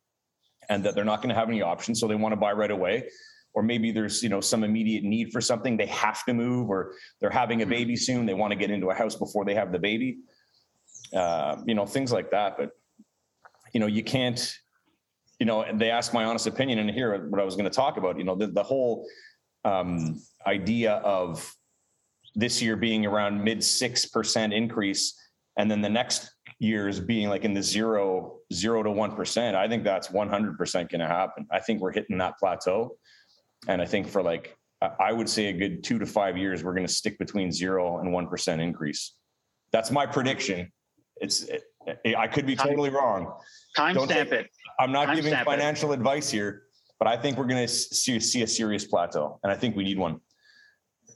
and 0.69 0.85
that 0.85 0.95
they're 0.95 1.05
not 1.05 1.21
going 1.21 1.29
to 1.29 1.35
have 1.35 1.49
any 1.49 1.61
options 1.61 2.01
so 2.01 2.07
they 2.07 2.15
want 2.15 2.33
to 2.33 2.37
buy 2.37 2.53
right 2.53 2.71
away 2.71 3.09
or 3.53 3.63
maybe 3.63 3.91
there's 3.91 4.23
you 4.23 4.29
know 4.29 4.41
some 4.41 4.63
immediate 4.63 5.03
need 5.03 5.33
for 5.33 5.41
something 5.41 5.77
they 5.77 5.87
have 5.87 6.25
to 6.25 6.33
move 6.33 6.71
or 6.71 6.93
they're 7.21 7.31
having 7.31 7.63
a 7.63 7.67
baby 7.67 7.97
soon 7.97 8.27
they 8.27 8.35
want 8.35 8.53
to 8.53 8.57
get 8.57 8.71
into 8.71 8.91
a 8.91 8.95
house 8.95 9.17
before 9.17 9.45
they 9.45 9.55
have 9.55 9.73
the 9.73 9.79
baby 9.79 10.19
uh, 11.15 11.57
you 11.67 11.75
know 11.75 11.85
things 11.85 12.13
like 12.13 12.31
that 12.31 12.57
but 12.57 12.71
you 13.73 13.81
know 13.81 13.87
you 13.87 14.05
can't 14.05 14.55
you 15.41 15.47
know 15.47 15.65
they 15.75 15.91
ask 15.91 16.15
my 16.15 16.25
honest 16.25 16.47
opinion 16.47 16.79
and 16.79 16.91
here 16.91 17.29
what 17.29 17.41
i 17.41 17.45
was 17.45 17.57
going 17.57 17.69
to 17.69 17.75
talk 17.75 17.97
about 17.97 18.17
you 18.19 18.25
know 18.25 18.37
the, 18.37 18.47
the 18.47 18.63
whole 18.63 19.05
um, 19.65 20.21
idea 20.47 20.93
of 20.93 21.53
this 22.35 22.61
year 22.61 22.77
being 22.77 23.07
around 23.07 23.43
mid 23.43 23.59
6% 23.59 24.55
increase 24.55 25.15
and 25.57 25.71
then 25.71 25.81
the 25.81 25.89
next 25.89 26.31
years 26.59 27.01
being 27.01 27.29
like 27.29 27.45
in 27.45 27.55
the 27.55 27.63
zero 27.63 28.39
zero 28.53 28.83
to 28.83 28.91
one 28.91 29.15
percent 29.15 29.57
i 29.57 29.69
think 29.69 29.83
that's 29.83 30.09
100% 30.09 30.57
going 30.89 31.01
to 31.01 31.07
happen 31.07 31.47
i 31.51 31.59
think 31.59 31.81
we're 31.81 31.93
hitting 31.93 32.17
that 32.19 32.39
plateau 32.39 32.97
and 33.69 33.81
I 33.81 33.87
think 33.87 34.09
for 34.09 34.23
like, 34.23 34.57
I 35.01 35.13
would 35.13 35.29
say 35.29 35.47
a 35.47 35.53
good 35.53 35.83
two 35.83 35.99
to 35.99 36.07
five 36.07 36.37
years, 36.37 36.63
we're 36.63 36.75
going 36.75 36.87
to 36.87 36.93
stick 36.93 37.19
between 37.19 37.51
zero 37.51 37.99
and 37.99 38.11
1% 38.11 38.61
increase. 38.61 39.15
That's 39.73 39.91
my 39.91 40.05
prediction. 40.05 40.71
It's, 41.17 41.45
it, 41.45 41.63
I 42.17 42.27
could 42.27 42.47
be 42.47 42.55
totally 42.55 42.91
wrong. 42.91 43.33
Timestamp 43.79 44.33
it. 44.33 44.51
I'm 44.79 44.93
not 44.93 45.07
time 45.07 45.17
giving 45.17 45.35
financial 45.45 45.93
it. 45.93 45.97
advice 45.97 46.31
here, 46.31 46.65
but 46.99 47.09
I 47.09 47.17
think 47.17 47.39
we're 47.39 47.47
going 47.47 47.67
to 47.67 47.69
see, 47.69 48.21
see 48.21 48.43
a 48.43 48.47
serious 48.47 48.85
plateau. 48.85 49.39
And 49.43 49.51
I 49.51 49.57
think 49.57 49.75
we 49.75 49.85
need 49.85 49.99
one. 49.99 50.21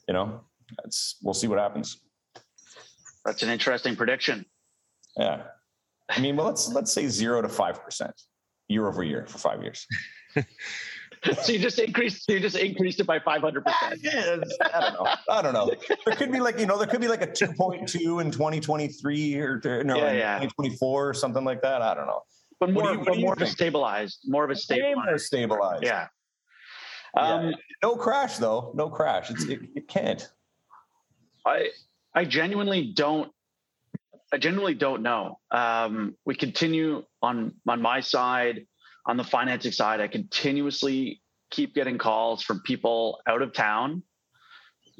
You 0.06 0.14
know, 0.14 0.40
that's, 0.76 1.16
we'll 1.22 1.34
see 1.34 1.46
what 1.46 1.58
happens. 1.58 2.00
That's 3.24 3.42
an 3.42 3.48
interesting 3.48 3.96
prediction. 3.96 4.44
Yeah. 5.16 5.42
I 6.08 6.20
mean, 6.20 6.36
well, 6.36 6.46
let's, 6.46 6.72
let's 6.72 6.92
say 6.92 7.08
zero 7.08 7.42
to 7.42 7.48
5% 7.48 8.12
year 8.68 8.86
over 8.86 9.02
year 9.02 9.26
for 9.26 9.38
five 9.38 9.62
years. 9.62 9.86
so 11.42 11.52
you 11.52 11.58
just 11.58 11.78
increased 11.78 12.28
you 12.28 12.40
just 12.40 12.56
increased 12.56 13.00
it 13.00 13.06
by 13.06 13.18
500 13.18 13.64
percent 13.64 14.00
yeah 14.02 14.36
i 14.72 14.80
don't 14.80 14.94
know 14.94 15.14
i 15.30 15.42
don't 15.42 15.52
know 15.52 15.70
there 16.06 16.14
could 16.14 16.30
be 16.30 16.40
like 16.40 16.58
you 16.58 16.66
know 16.66 16.78
there 16.78 16.86
could 16.86 17.00
be 17.00 17.08
like 17.08 17.22
a 17.22 17.26
2.2 17.26 18.20
in 18.20 18.30
2023 18.30 19.34
or 19.36 19.60
no 19.84 19.96
yeah, 19.96 20.12
yeah. 20.12 20.34
2024 20.38 21.08
or 21.08 21.14
something 21.14 21.44
like 21.44 21.60
that 21.62 21.82
i 21.82 21.94
don't 21.94 22.06
know 22.06 22.20
but 22.60 22.72
more, 22.72 22.92
you, 22.92 23.04
but 23.04 23.18
more 23.18 23.32
of 23.32 23.42
a 23.42 23.46
stabilized 23.46 24.20
more 24.26 24.44
of 24.44 24.50
a 24.50 24.56
stabilized 24.56 25.24
stabilized 25.24 25.82
yeah 25.82 26.06
um, 27.16 27.46
yeah. 27.46 27.52
no 27.82 27.96
crash 27.96 28.36
though 28.36 28.72
no 28.74 28.88
crash 28.88 29.30
it's, 29.30 29.44
it, 29.44 29.60
it 29.74 29.88
can't 29.88 30.30
i 31.48 31.68
i 32.14 32.24
genuinely 32.24 32.92
don't 32.94 33.32
I 34.30 34.36
genuinely 34.36 34.74
don't 34.74 35.00
know. 35.00 35.38
Um, 35.50 36.14
we 36.26 36.34
continue 36.34 37.02
on 37.22 37.54
on 37.66 37.80
my 37.80 38.00
side 38.00 38.66
on 39.08 39.16
the 39.16 39.24
financing 39.24 39.72
side, 39.72 40.00
I 40.00 40.06
continuously 40.06 41.22
keep 41.50 41.74
getting 41.74 41.96
calls 41.96 42.42
from 42.42 42.60
people 42.60 43.20
out 43.26 43.40
of 43.40 43.54
town 43.54 44.02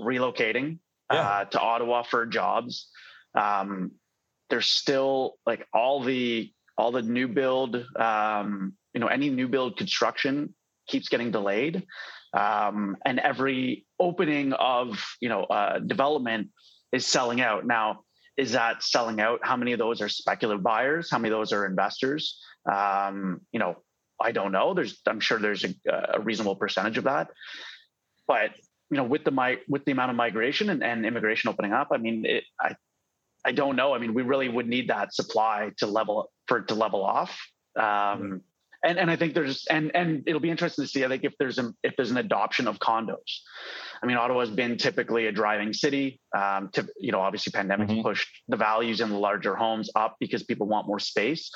relocating 0.00 0.78
yeah. 1.12 1.21
uh, 1.21 1.45
to 1.45 1.61
Ottawa 1.61 2.02
for 2.02 2.25
jobs. 2.25 2.88
Um, 3.35 3.93
there's 4.49 4.67
still 4.67 5.35
like 5.45 5.67
all 5.75 6.02
the 6.02 6.50
all 6.78 6.90
the 6.90 7.02
new 7.02 7.28
build, 7.28 7.85
um, 7.97 8.73
you 8.95 9.00
know, 9.00 9.09
any 9.09 9.28
new 9.28 9.47
build 9.47 9.76
construction 9.76 10.55
keeps 10.87 11.09
getting 11.09 11.31
delayed, 11.31 11.85
um, 12.33 12.97
and 13.05 13.19
every 13.19 13.87
opening 13.99 14.53
of 14.53 15.03
you 15.21 15.29
know 15.29 15.45
uh, 15.45 15.79
development 15.79 16.49
is 16.93 17.07
selling 17.07 17.41
out. 17.41 17.67
Now, 17.67 18.01
is 18.37 18.53
that 18.53 18.83
selling 18.83 19.21
out? 19.21 19.41
How 19.43 19.57
many 19.57 19.73
of 19.73 19.79
those 19.79 20.01
are 20.01 20.09
speculative 20.09 20.63
buyers? 20.63 21.11
How 21.11 21.19
many 21.19 21.33
of 21.33 21.39
those 21.39 21.53
are 21.53 21.67
investors? 21.67 22.41
Um, 22.71 23.41
you 23.53 23.59
know, 23.59 23.77
I 24.21 24.33
don't 24.33 24.53
know. 24.53 24.75
There's, 24.75 25.01
I'm 25.07 25.21
sure 25.21 25.39
there's 25.39 25.65
a, 25.65 25.75
a 26.15 26.21
reasonable 26.21 26.57
percentage 26.57 26.99
of 26.99 27.05
that, 27.05 27.29
but 28.27 28.51
you 28.91 28.97
know, 28.97 29.05
with 29.05 29.25
the 29.25 29.31
my 29.31 29.59
with 29.69 29.85
the 29.85 29.93
amount 29.93 30.11
of 30.11 30.17
migration 30.17 30.71
and, 30.71 30.83
and 30.83 31.05
immigration 31.05 31.51
opening 31.51 31.73
up, 31.73 31.89
I 31.93 31.99
mean, 31.99 32.25
it, 32.25 32.45
I 32.61 32.75
I 33.45 33.53
don't 33.53 33.77
know. 33.77 33.95
I 33.95 33.99
mean, 33.99 34.15
we 34.15 34.23
really 34.23 34.49
would 34.49 34.67
need 34.67 34.89
that 34.89 35.15
supply 35.15 35.71
to 35.79 35.87
level 35.87 36.31
for 36.47 36.63
to 36.63 36.75
level 36.75 37.05
off. 37.05 37.39
Um, 37.79 38.43
and 38.85 38.99
and 38.99 39.11
I 39.11 39.17
think 39.17 39.35
there's 39.35 39.67
and 39.71 39.91
and 39.95 40.23
it'll 40.27 40.41
be 40.41 40.51
interesting 40.51 40.85
to 40.85 40.89
see. 40.89 41.05
I 41.05 41.09
think 41.09 41.25
if 41.25 41.35
there's 41.39 41.59
a 41.59 41.73
if 41.83 41.95
there's 41.97 42.11
an 42.11 42.17
adoption 42.17 42.67
of 42.69 42.79
condos. 42.79 43.41
I 44.03 44.07
mean, 44.07 44.17
Ottawa 44.17 44.41
has 44.41 44.51
been 44.51 44.77
typically 44.77 45.27
a 45.27 45.33
driving 45.33 45.73
city. 45.73 46.21
Um, 46.37 46.71
to, 46.75 46.87
you 46.99 47.11
know, 47.11 47.21
obviously, 47.21 47.51
pandemic 47.51 47.89
mm-hmm. 47.89 48.03
pushed 48.03 48.29
the 48.47 48.57
values 48.57 49.01
in 49.01 49.11
the 49.11 49.19
larger 49.19 49.57
homes 49.57 49.91
up 49.97 50.17
because 50.21 50.45
people 50.45 50.69
want 50.69 50.87
more 50.87 51.01
space. 51.01 51.51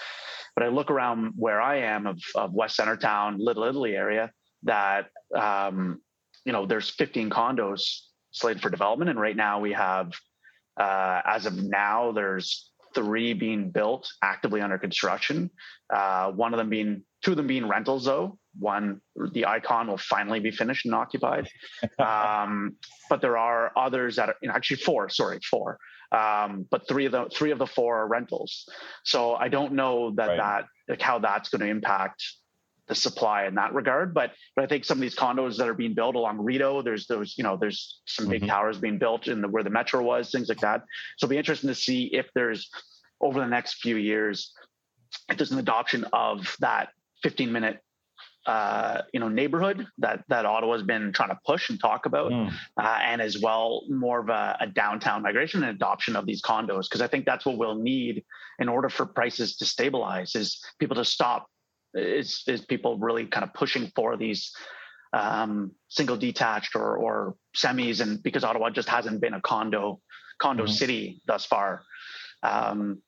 But 0.56 0.64
I 0.64 0.68
look 0.68 0.90
around 0.90 1.34
where 1.36 1.62
I 1.62 1.78
am 1.78 2.06
of, 2.06 2.18
of 2.34 2.52
West 2.52 2.78
Centretown, 2.78 3.36
Little 3.38 3.64
Italy 3.64 3.94
area, 3.94 4.32
that 4.64 5.06
um, 5.34 6.00
you 6.44 6.52
know, 6.52 6.66
there's 6.66 6.90
15 6.90 7.30
condos 7.30 8.00
slated 8.32 8.62
for 8.62 8.70
development, 8.70 9.10
and 9.10 9.20
right 9.20 9.36
now 9.36 9.60
we 9.60 9.72
have, 9.72 10.12
uh, 10.78 11.20
as 11.24 11.46
of 11.46 11.54
now, 11.62 12.12
there's 12.12 12.70
three 12.94 13.32
being 13.32 13.70
built, 13.70 14.10
actively 14.22 14.60
under 14.60 14.78
construction. 14.78 15.50
Uh, 15.92 16.30
one 16.32 16.52
of 16.52 16.58
them 16.58 16.68
being, 16.68 17.02
two 17.22 17.32
of 17.32 17.36
them 17.36 17.46
being 17.46 17.66
rentals 17.66 18.04
though. 18.04 18.38
One, 18.58 19.00
the 19.32 19.46
icon 19.46 19.88
will 19.88 19.96
finally 19.96 20.40
be 20.40 20.50
finished 20.50 20.84
and 20.84 20.94
occupied. 20.94 21.48
Um, 21.98 22.76
but 23.08 23.20
there 23.20 23.36
are 23.36 23.72
others 23.76 24.16
that 24.16 24.28
are 24.30 24.34
you 24.42 24.48
know, 24.48 24.54
actually 24.54 24.78
four, 24.78 25.08
sorry, 25.08 25.38
four. 25.48 25.78
Um, 26.10 26.66
but 26.70 26.86
three 26.88 27.06
of 27.06 27.12
the 27.12 27.28
three 27.32 27.52
of 27.52 27.58
the 27.58 27.66
four 27.66 27.98
are 27.98 28.06
rentals. 28.06 28.68
So 29.04 29.34
I 29.34 29.48
don't 29.48 29.72
know 29.72 30.12
that 30.16 30.26
right. 30.26 30.36
that 30.36 30.64
like 30.88 31.00
how 31.00 31.18
that's 31.18 31.48
going 31.48 31.60
to 31.60 31.68
impact 31.68 32.22
the 32.88 32.94
supply 32.94 33.46
in 33.46 33.54
that 33.54 33.74
regard. 33.74 34.12
But 34.14 34.32
but 34.54 34.64
I 34.64 34.66
think 34.66 34.84
some 34.84 34.98
of 34.98 35.02
these 35.02 35.16
condos 35.16 35.56
that 35.56 35.68
are 35.68 35.74
being 35.74 35.94
built 35.94 36.14
along 36.14 36.38
Rideau 36.38 36.82
there's 36.82 37.06
those, 37.06 37.34
you 37.38 37.44
know, 37.44 37.56
there's 37.56 38.00
some 38.06 38.28
big 38.28 38.42
mm-hmm. 38.42 38.50
towers 38.50 38.78
being 38.78 38.98
built 38.98 39.28
in 39.28 39.40
the 39.40 39.48
where 39.48 39.62
the 39.62 39.70
metro 39.70 40.02
was, 40.02 40.30
things 40.30 40.48
like 40.48 40.60
that. 40.60 40.82
So 41.16 41.24
it'll 41.24 41.30
be 41.30 41.38
interesting 41.38 41.68
to 41.68 41.74
see 41.74 42.04
if 42.06 42.26
there's 42.34 42.70
over 43.20 43.38
the 43.38 43.46
next 43.46 43.74
few 43.74 43.96
years, 43.96 44.52
if 45.30 45.36
there's 45.36 45.52
an 45.52 45.58
adoption 45.58 46.04
of 46.12 46.56
that 46.60 46.90
15 47.22 47.52
minute 47.52 47.80
uh, 48.46 49.02
you 49.12 49.20
know 49.20 49.28
neighborhood 49.28 49.86
that 49.98 50.24
that 50.28 50.44
Ottawa's 50.44 50.82
been 50.82 51.12
trying 51.12 51.28
to 51.28 51.38
push 51.46 51.70
and 51.70 51.78
talk 51.78 52.06
about, 52.06 52.32
mm. 52.32 52.52
uh, 52.76 52.98
and 53.00 53.22
as 53.22 53.40
well 53.40 53.84
more 53.88 54.20
of 54.20 54.28
a, 54.28 54.56
a, 54.60 54.66
downtown 54.66 55.22
migration 55.22 55.62
and 55.62 55.70
adoption 55.70 56.16
of 56.16 56.26
these 56.26 56.42
condos 56.42 56.82
because 56.82 57.00
I 57.00 57.06
think 57.06 57.24
that's 57.24 57.46
what 57.46 57.56
we'll 57.56 57.76
need 57.76 58.24
in 58.58 58.68
order 58.68 58.88
for 58.88 59.06
prices 59.06 59.56
to 59.58 59.64
stabilize 59.64 60.34
is 60.34 60.60
people 60.80 60.96
to 60.96 61.04
stop 61.04 61.46
is 61.94 62.42
is 62.48 62.64
people 62.64 62.98
really 62.98 63.26
kind 63.26 63.44
of 63.44 63.54
pushing 63.54 63.92
for 63.94 64.16
these 64.16 64.52
um, 65.12 65.70
single 65.88 66.16
detached 66.16 66.74
or 66.74 66.96
or 66.96 67.36
semis, 67.56 68.00
and 68.00 68.22
because 68.24 68.42
Ottawa 68.42 68.70
just 68.70 68.88
hasn't 68.88 69.20
been 69.20 69.34
a 69.34 69.40
condo 69.40 70.00
condo 70.40 70.64
mm-hmm. 70.64 70.72
city 70.72 71.22
thus 71.26 71.46
far. 71.46 71.82
Um, 72.42 73.02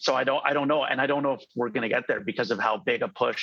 so 0.00 0.14
I 0.14 0.24
don't 0.24 0.42
I 0.44 0.52
don't 0.52 0.68
know, 0.68 0.84
and 0.84 1.00
I 1.00 1.06
don't 1.06 1.22
know 1.22 1.34
if 1.34 1.42
we're 1.54 1.70
going 1.70 1.82
to 1.82 1.88
get 1.88 2.04
there 2.08 2.20
because 2.20 2.50
of 2.50 2.58
how 2.58 2.76
big 2.78 3.02
a 3.02 3.08
push. 3.08 3.42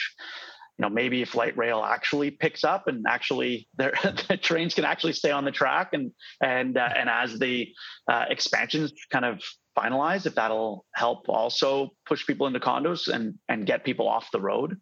You 0.77 0.83
know, 0.83 0.89
maybe 0.89 1.21
if 1.21 1.35
light 1.35 1.57
rail 1.57 1.83
actually 1.83 2.31
picks 2.31 2.63
up 2.63 2.87
and 2.87 3.05
actually 3.07 3.67
the 3.77 4.39
trains 4.41 4.73
can 4.73 4.85
actually 4.85 5.13
stay 5.13 5.31
on 5.31 5.45
the 5.45 5.51
track, 5.51 5.93
and 5.93 6.11
and 6.41 6.77
uh, 6.77 6.89
and 6.95 7.09
as 7.09 7.39
the 7.39 7.73
uh, 8.07 8.25
expansions 8.29 8.93
kind 9.11 9.25
of 9.25 9.41
finalize, 9.77 10.25
if 10.25 10.35
that'll 10.35 10.85
help 10.93 11.29
also 11.29 11.89
push 12.05 12.25
people 12.25 12.47
into 12.47 12.59
condos 12.59 13.07
and 13.07 13.35
and 13.47 13.65
get 13.65 13.83
people 13.83 14.07
off 14.07 14.29
the 14.31 14.41
road. 14.41 14.77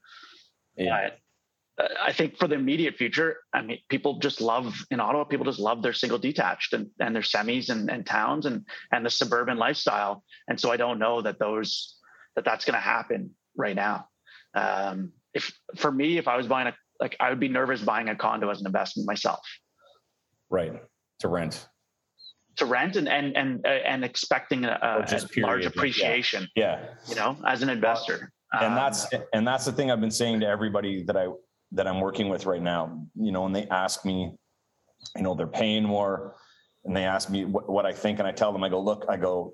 Yeah. 0.75 1.09
But 1.09 1.19
I 2.01 2.11
think 2.11 2.37
for 2.37 2.47
the 2.47 2.55
immediate 2.55 2.95
future, 2.95 3.37
I 3.53 3.61
mean, 3.61 3.77
people 3.87 4.17
just 4.17 4.41
love 4.41 4.75
in 4.89 4.99
Ottawa. 4.99 5.25
People 5.25 5.45
just 5.45 5.59
love 5.59 5.83
their 5.83 5.93
single 5.93 6.17
detached 6.17 6.73
and, 6.73 6.87
and 6.99 7.15
their 7.15 7.21
semis 7.21 7.69
and, 7.69 7.89
and 7.91 8.05
towns 8.05 8.47
and 8.47 8.65
and 8.91 9.05
the 9.05 9.11
suburban 9.11 9.57
lifestyle. 9.57 10.23
And 10.47 10.59
so 10.59 10.71
I 10.71 10.77
don't 10.77 10.97
know 10.97 11.21
that 11.21 11.37
those 11.37 11.97
that 12.35 12.45
that's 12.45 12.65
going 12.65 12.73
to 12.73 12.79
happen 12.79 13.31
right 13.55 13.75
now. 13.75 14.07
Um, 14.55 15.11
if 15.33 15.55
for 15.75 15.91
me, 15.91 16.17
if 16.17 16.27
I 16.27 16.37
was 16.37 16.47
buying 16.47 16.67
a 16.67 16.73
like, 16.99 17.15
I 17.19 17.29
would 17.29 17.39
be 17.39 17.47
nervous 17.47 17.81
buying 17.81 18.09
a 18.09 18.15
condo 18.15 18.49
as 18.49 18.59
an 18.59 18.65
investment 18.65 19.07
myself. 19.07 19.45
Right 20.49 20.73
to 21.19 21.27
rent 21.27 21.67
to 22.57 22.65
rent 22.65 22.95
and 22.95 23.07
and 23.07 23.35
and 23.37 23.65
uh, 23.65 23.69
and 23.69 24.03
expecting 24.03 24.65
a, 24.65 25.05
a 25.07 25.39
large 25.39 25.65
appreciation. 25.65 26.47
Yeah. 26.55 26.79
yeah. 26.81 26.89
you 27.07 27.15
know, 27.15 27.37
as 27.45 27.61
an 27.61 27.69
investor. 27.69 28.31
And 28.53 28.65
um, 28.67 28.75
that's 28.75 29.07
and 29.33 29.47
that's 29.47 29.65
the 29.65 29.71
thing 29.71 29.91
I've 29.91 30.01
been 30.01 30.11
saying 30.11 30.39
to 30.39 30.47
everybody 30.47 31.03
that 31.03 31.17
I 31.17 31.27
that 31.71 31.87
I'm 31.87 31.99
working 31.99 32.29
with 32.29 32.45
right 32.45 32.61
now. 32.61 33.01
You 33.15 33.31
know, 33.31 33.45
and 33.45 33.55
they 33.55 33.67
ask 33.67 34.05
me, 34.05 34.35
you 35.15 35.21
know, 35.23 35.35
they're 35.35 35.47
paying 35.47 35.83
more, 35.83 36.35
and 36.85 36.95
they 36.95 37.03
ask 37.03 37.29
me 37.29 37.45
what, 37.45 37.69
what 37.69 37.85
I 37.85 37.93
think, 37.93 38.19
and 38.19 38.27
I 38.27 38.31
tell 38.31 38.51
them, 38.51 38.63
I 38.63 38.69
go, 38.69 38.79
look, 38.79 39.05
I 39.09 39.17
go, 39.17 39.53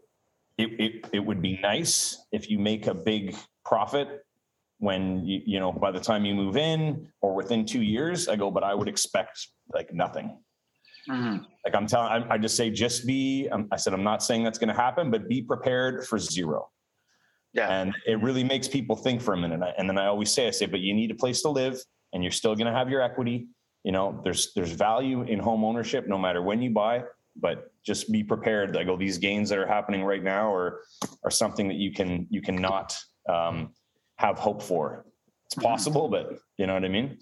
it, 0.57 0.69
it 0.79 1.09
it 1.13 1.19
would 1.19 1.41
be 1.41 1.59
nice 1.61 2.25
if 2.31 2.49
you 2.49 2.59
make 2.59 2.87
a 2.87 2.93
big 2.93 3.35
profit 3.65 4.23
when 4.79 5.25
you 5.25 5.41
you 5.45 5.59
know 5.59 5.71
by 5.71 5.91
the 5.91 5.99
time 5.99 6.25
you 6.25 6.35
move 6.35 6.57
in 6.57 7.07
or 7.21 7.33
within 7.33 7.65
two 7.65 7.81
years. 7.81 8.27
I 8.27 8.35
go, 8.35 8.51
but 8.51 8.63
I 8.63 8.73
would 8.73 8.87
expect 8.87 9.47
like 9.73 9.93
nothing 9.93 10.37
Mm-hmm. 11.09 11.43
Like 11.65 11.75
I'm 11.75 11.87
telling, 11.87 12.23
I, 12.23 12.35
I, 12.35 12.37
just 12.37 12.55
say, 12.55 12.69
just 12.69 13.05
be. 13.05 13.49
Um, 13.51 13.67
I 13.71 13.77
said, 13.77 13.93
I'm 13.93 14.03
not 14.03 14.23
saying 14.23 14.43
that's 14.43 14.57
going 14.57 14.69
to 14.69 14.75
happen, 14.75 15.11
but 15.11 15.27
be 15.27 15.41
prepared 15.41 16.05
for 16.07 16.17
zero. 16.17 16.69
Yeah. 17.53 17.69
And 17.69 17.93
it 18.07 18.21
really 18.21 18.43
makes 18.43 18.67
people 18.67 18.95
think 18.95 19.21
for 19.21 19.33
a 19.33 19.37
minute. 19.37 19.61
And 19.77 19.87
then 19.87 19.97
I 19.97 20.07
always 20.07 20.31
say, 20.31 20.47
I 20.47 20.51
say, 20.51 20.65
but 20.65 20.79
you 20.79 20.93
need 20.93 21.11
a 21.11 21.15
place 21.15 21.41
to 21.43 21.49
live, 21.49 21.79
and 22.13 22.23
you're 22.23 22.31
still 22.31 22.55
going 22.55 22.67
to 22.67 22.73
have 22.73 22.89
your 22.89 23.01
equity. 23.01 23.47
You 23.83 23.91
know, 23.91 24.21
there's 24.23 24.53
there's 24.53 24.71
value 24.71 25.23
in 25.23 25.39
home 25.39 25.65
ownership, 25.65 26.07
no 26.07 26.17
matter 26.17 26.41
when 26.41 26.61
you 26.61 26.69
buy. 26.69 27.03
But 27.35 27.71
just 27.83 28.11
be 28.11 28.23
prepared. 28.23 28.77
I 28.77 28.83
go, 28.83 28.95
these 28.95 29.17
gains 29.17 29.49
that 29.49 29.57
are 29.57 29.65
happening 29.67 30.03
right 30.03 30.23
now 30.23 30.53
are 30.53 30.81
are 31.23 31.31
something 31.31 31.67
that 31.67 31.77
you 31.77 31.91
can 31.91 32.27
you 32.29 32.41
cannot 32.41 32.95
um, 33.27 33.71
have 34.17 34.37
hope 34.37 34.61
for. 34.61 35.05
It's 35.47 35.55
possible, 35.55 36.07
but 36.07 36.37
you 36.57 36.67
know 36.67 36.75
what 36.75 36.85
I 36.85 36.89
mean. 36.89 37.17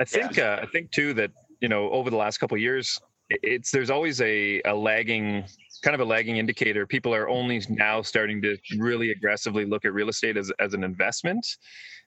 I 0.00 0.04
think 0.04 0.36
yeah. 0.36 0.54
uh, 0.54 0.60
I 0.62 0.66
think 0.66 0.92
too 0.92 1.12
that 1.14 1.32
you 1.60 1.68
know 1.68 1.90
over 1.90 2.08
the 2.08 2.16
last 2.16 2.38
couple 2.38 2.56
years 2.56 2.98
it's 3.30 3.70
there's 3.70 3.90
always 3.90 4.20
a, 4.20 4.62
a 4.62 4.74
lagging 4.74 5.44
kind 5.82 5.94
of 5.94 6.00
a 6.00 6.04
lagging 6.04 6.38
indicator. 6.38 6.86
People 6.86 7.14
are 7.14 7.28
only 7.28 7.62
now 7.68 8.02
starting 8.02 8.42
to 8.42 8.56
really 8.78 9.10
aggressively 9.10 9.64
look 9.64 9.84
at 9.84 9.92
real 9.92 10.08
estate 10.08 10.36
as, 10.36 10.50
as 10.58 10.74
an 10.74 10.82
investment. 10.82 11.46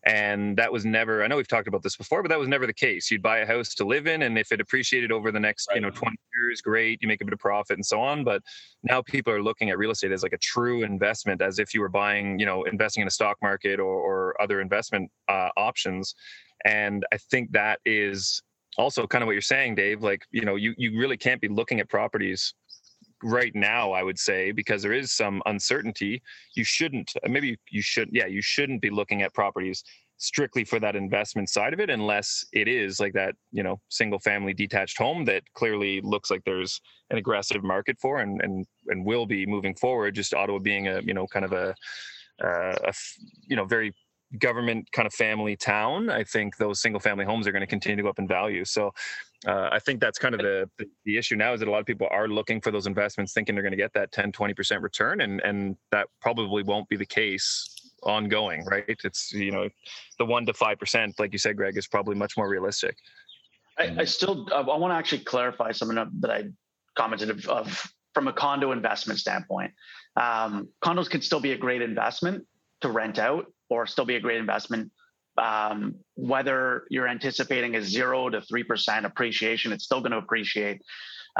And 0.03 0.57
that 0.57 0.73
was 0.73 0.83
never 0.83 1.23
i 1.23 1.27
know 1.27 1.37
we've 1.37 1.47
talked 1.47 1.67
about 1.67 1.83
this 1.83 1.95
before 1.95 2.23
but 2.23 2.29
that 2.29 2.39
was 2.39 2.47
never 2.47 2.65
the 2.65 2.73
case. 2.73 3.11
You'd 3.11 3.21
buy 3.21 3.39
a 3.39 3.45
house 3.45 3.75
to 3.75 3.85
live 3.85 4.07
in 4.07 4.23
and 4.23 4.35
if 4.37 4.51
it 4.51 4.59
appreciated 4.59 5.11
over 5.11 5.31
the 5.31 5.39
next 5.39 5.67
right. 5.69 5.75
you 5.75 5.81
know 5.81 5.91
20 5.91 6.17
years 6.35 6.59
great 6.59 6.99
you 7.03 7.07
make 7.07 7.21
a 7.21 7.25
bit 7.25 7.33
of 7.33 7.39
profit 7.39 7.77
and 7.77 7.85
so 7.85 8.01
on. 8.01 8.23
But 8.23 8.41
now 8.81 9.03
people 9.03 9.31
are 9.31 9.43
looking 9.43 9.69
at 9.69 9.77
real 9.77 9.91
estate 9.91 10.11
as 10.11 10.23
like 10.23 10.33
a 10.33 10.39
true 10.39 10.83
investment 10.83 11.41
as 11.43 11.59
if 11.59 11.75
you 11.75 11.81
were 11.81 11.89
buying 11.89 12.39
you 12.39 12.47
know 12.47 12.63
investing 12.63 13.01
in 13.01 13.07
a 13.07 13.11
stock 13.11 13.37
market 13.43 13.79
or, 13.79 13.93
or 13.93 14.41
other 14.41 14.59
investment 14.59 15.11
uh, 15.29 15.49
options. 15.55 16.15
And 16.65 17.05
i 17.13 17.17
think 17.17 17.51
that 17.51 17.79
is 17.85 18.41
also 18.77 19.05
kind 19.05 19.21
of 19.21 19.27
what 19.27 19.33
you're 19.33 19.41
saying 19.41 19.75
dave 19.75 20.01
like 20.01 20.23
you 20.31 20.45
know 20.45 20.55
you 20.55 20.73
you 20.77 20.99
really 20.99 21.17
can't 21.17 21.41
be 21.41 21.47
looking 21.47 21.79
at 21.79 21.89
properties 21.89 22.53
right 23.23 23.53
now 23.53 23.91
i 23.91 24.01
would 24.01 24.17
say 24.17 24.51
because 24.51 24.81
there 24.81 24.93
is 24.93 25.11
some 25.11 25.41
uncertainty. 25.45 26.21
You 26.55 26.63
shouldn't 26.63 27.13
maybe 27.27 27.57
you 27.69 27.81
should 27.81 28.09
yeah 28.11 28.25
you 28.25 28.41
shouldn't 28.41 28.81
be 28.81 28.89
looking 28.89 29.21
at 29.21 29.33
properties 29.33 29.83
strictly 30.17 30.63
for 30.63 30.79
that 30.79 30.95
investment 30.95 31.49
side 31.49 31.73
of 31.73 31.79
it 31.79 31.89
unless 31.89 32.45
it 32.53 32.67
is 32.67 32.99
like 32.99 33.13
that 33.13 33.33
you 33.51 33.63
know 33.63 33.79
single 33.89 34.19
family 34.19 34.53
detached 34.53 34.97
home 34.97 35.25
that 35.25 35.43
clearly 35.55 35.99
looks 36.01 36.29
like 36.29 36.43
there's 36.45 36.79
an 37.09 37.17
aggressive 37.17 37.63
market 37.63 37.97
for 37.99 38.19
and 38.19 38.39
and 38.41 38.65
and 38.87 39.03
will 39.03 39.25
be 39.25 39.45
moving 39.47 39.73
forward 39.75 40.13
just 40.13 40.33
ottawa 40.33 40.59
being 40.59 40.87
a 40.87 41.01
you 41.01 41.13
know 41.13 41.25
kind 41.25 41.43
of 41.43 41.53
a 41.53 41.73
uh, 42.43 42.75
a 42.85 42.93
you 43.47 43.55
know 43.55 43.65
very 43.65 43.93
government 44.39 44.91
kind 44.91 45.05
of 45.05 45.13
family 45.13 45.55
town, 45.55 46.09
I 46.09 46.23
think 46.23 46.57
those 46.57 46.81
single 46.81 46.99
family 46.99 47.25
homes 47.25 47.47
are 47.47 47.51
going 47.51 47.61
to 47.61 47.67
continue 47.67 47.97
to 47.97 48.03
go 48.03 48.09
up 48.09 48.19
in 48.19 48.27
value. 48.27 48.65
So 48.65 48.93
uh, 49.47 49.69
I 49.71 49.79
think 49.79 49.99
that's 49.99 50.19
kind 50.19 50.35
of 50.35 50.41
the, 50.41 50.69
the, 50.77 50.85
the 51.05 51.17
issue 51.17 51.35
now 51.35 51.53
is 51.53 51.59
that 51.59 51.67
a 51.67 51.71
lot 51.71 51.79
of 51.79 51.85
people 51.85 52.07
are 52.11 52.27
looking 52.27 52.61
for 52.61 52.71
those 52.71 52.87
investments 52.87 53.33
thinking 53.33 53.55
they're 53.55 53.63
going 53.63 53.71
to 53.71 53.77
get 53.77 53.93
that 53.93 54.11
10, 54.11 54.31
20% 54.31 54.81
return. 54.81 55.21
And, 55.21 55.41
and 55.41 55.75
that 55.91 56.07
probably 56.21 56.63
won't 56.63 56.87
be 56.89 56.95
the 56.95 57.05
case 57.05 57.67
ongoing, 58.03 58.65
right? 58.65 58.85
It's, 58.87 59.31
you 59.33 59.51
know, 59.51 59.67
the 60.19 60.25
one 60.25 60.45
to 60.45 60.53
5%, 60.53 61.19
like 61.19 61.33
you 61.33 61.39
said, 61.39 61.57
Greg, 61.57 61.77
is 61.77 61.87
probably 61.87 62.15
much 62.15 62.37
more 62.37 62.47
realistic. 62.47 62.97
I, 63.77 63.95
I 63.99 64.05
still, 64.05 64.47
I 64.53 64.61
want 64.61 64.91
to 64.91 64.95
actually 64.95 65.23
clarify 65.23 65.71
something 65.71 65.97
that 66.19 66.31
I 66.31 66.43
commented 66.95 67.29
of, 67.31 67.47
of 67.47 67.91
from 68.13 68.27
a 68.27 68.33
condo 68.33 68.71
investment 68.71 69.19
standpoint. 69.19 69.71
Um, 70.17 70.67
condos 70.83 71.09
can 71.09 71.21
still 71.21 71.39
be 71.39 71.53
a 71.53 71.57
great 71.57 71.81
investment 71.81 72.45
to 72.81 72.89
rent 72.89 73.17
out 73.17 73.45
or 73.71 73.87
still 73.87 74.05
be 74.05 74.15
a 74.15 74.19
great 74.19 74.37
investment 74.37 74.91
um, 75.37 75.95
whether 76.15 76.85
you're 76.89 77.07
anticipating 77.07 77.75
a 77.75 77.81
zero 77.81 78.29
to 78.29 78.41
three 78.41 78.63
percent 78.63 79.05
appreciation, 79.05 79.71
it's 79.71 79.83
still 79.83 80.01
going 80.01 80.11
to 80.11 80.17
appreciate. 80.17 80.81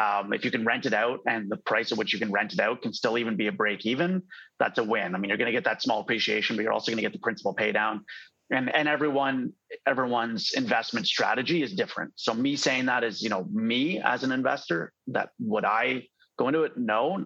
Um, 0.02 0.32
if 0.32 0.46
you 0.46 0.52
can 0.52 0.64
rent 0.64 0.86
it 0.86 0.94
out 0.94 1.20
and 1.28 1.52
the 1.52 1.58
price 1.58 1.92
at 1.92 1.98
which 1.98 2.14
you 2.14 2.20
can 2.20 2.32
rent 2.32 2.54
it 2.54 2.62
out 2.62 2.82
can 2.82 2.94
still 2.94 3.18
even 3.18 3.36
be 3.36 3.48
a 3.48 3.52
break 3.52 3.86
even, 3.86 4.24
that's 4.58 4.80
a 4.80 4.84
win. 4.84 5.14
I 5.14 5.18
mean, 5.18 5.28
you're 5.28 5.38
going 5.38 5.48
to 5.48 5.52
get 5.52 5.66
that 5.66 5.82
small 5.82 6.00
appreciation, 6.00 6.56
but 6.56 6.64
you're 6.64 6.72
also 6.72 6.92
going 6.92 6.98
to 6.98 7.02
get 7.02 7.12
the 7.12 7.20
principal 7.20 7.54
pay 7.54 7.74
down. 7.74 8.06
And, 8.50 8.74
and 8.74 8.88
everyone 8.88 9.52
everyone's 9.86 10.52
investment 10.54 11.08
strategy 11.08 11.62
is 11.62 11.74
different. 11.74 12.14
So 12.16 12.34
me 12.34 12.56
saying 12.56 12.86
that 12.86 13.04
is, 13.04 13.22
you 13.22 13.30
know, 13.30 13.46
me 13.52 14.00
as 14.00 14.24
an 14.24 14.32
investor, 14.32 14.94
that 15.08 15.30
would 15.40 15.66
I 15.66 16.08
go 16.40 16.48
into 16.48 16.64
it? 16.64 16.78
No, 16.78 17.26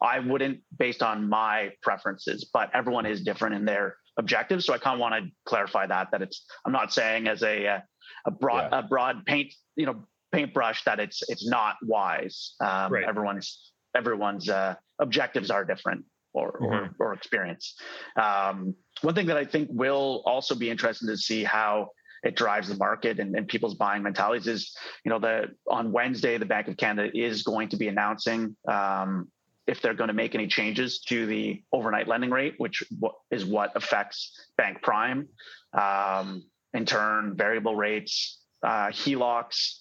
I 0.00 0.20
wouldn't 0.20 0.60
based 0.78 1.02
on 1.02 1.28
my 1.28 1.72
preferences, 1.82 2.48
but 2.52 2.70
everyone 2.74 3.06
is 3.06 3.22
different 3.22 3.56
in 3.56 3.64
their 3.64 3.96
objectives. 4.16 4.64
So 4.64 4.72
I 4.72 4.78
kind 4.78 4.94
of 4.94 5.00
want 5.00 5.24
to 5.24 5.30
clarify 5.44 5.86
that, 5.86 6.08
that 6.12 6.22
it's, 6.22 6.46
I'm 6.64 6.72
not 6.72 6.92
saying 6.92 7.28
as 7.28 7.42
a, 7.42 7.82
a 8.26 8.30
broad, 8.30 8.68
yeah. 8.70 8.78
a 8.80 8.82
broad 8.82 9.24
paint, 9.26 9.52
you 9.76 9.86
know, 9.86 10.06
paintbrush 10.32 10.84
that 10.84 11.00
it's, 11.00 11.22
it's 11.28 11.46
not 11.46 11.76
wise. 11.82 12.54
Um, 12.60 12.92
right. 12.92 13.04
Everyone's, 13.04 13.72
everyone's 13.94 14.48
uh, 14.48 14.74
objectives 14.98 15.50
are 15.50 15.64
different 15.64 16.04
or, 16.32 16.58
mm-hmm. 16.60 17.02
or, 17.02 17.10
or, 17.10 17.14
experience. 17.14 17.76
Um, 18.20 18.74
one 19.02 19.14
thing 19.14 19.26
that 19.26 19.36
I 19.36 19.44
think 19.44 19.68
will 19.70 20.22
also 20.26 20.54
be 20.54 20.68
interesting 20.68 21.08
to 21.08 21.16
see 21.16 21.44
how 21.44 21.90
it 22.24 22.36
drives 22.36 22.68
the 22.68 22.76
market 22.76 23.20
and, 23.20 23.36
and 23.36 23.46
people's 23.46 23.74
buying 23.74 24.02
mentalities 24.02 24.46
is, 24.46 24.76
you 25.04 25.10
know, 25.10 25.18
the 25.18 25.50
on 25.70 25.92
Wednesday, 25.92 26.38
the 26.38 26.46
Bank 26.46 26.68
of 26.68 26.76
Canada 26.76 27.10
is 27.14 27.42
going 27.42 27.68
to 27.68 27.76
be 27.76 27.88
announcing 27.88 28.56
um, 28.66 29.28
if 29.66 29.80
they're 29.80 29.94
going 29.94 30.08
to 30.08 30.14
make 30.14 30.34
any 30.34 30.46
changes 30.46 31.00
to 31.00 31.26
the 31.26 31.62
overnight 31.72 32.08
lending 32.08 32.30
rate, 32.30 32.54
which 32.58 32.82
is 33.30 33.44
what 33.44 33.72
affects 33.74 34.48
bank 34.56 34.82
prime. 34.82 35.28
Um, 35.72 36.44
in 36.74 36.84
turn, 36.84 37.36
variable 37.36 37.76
rates, 37.76 38.40
uh, 38.62 38.88
HELOCs, 38.88 39.76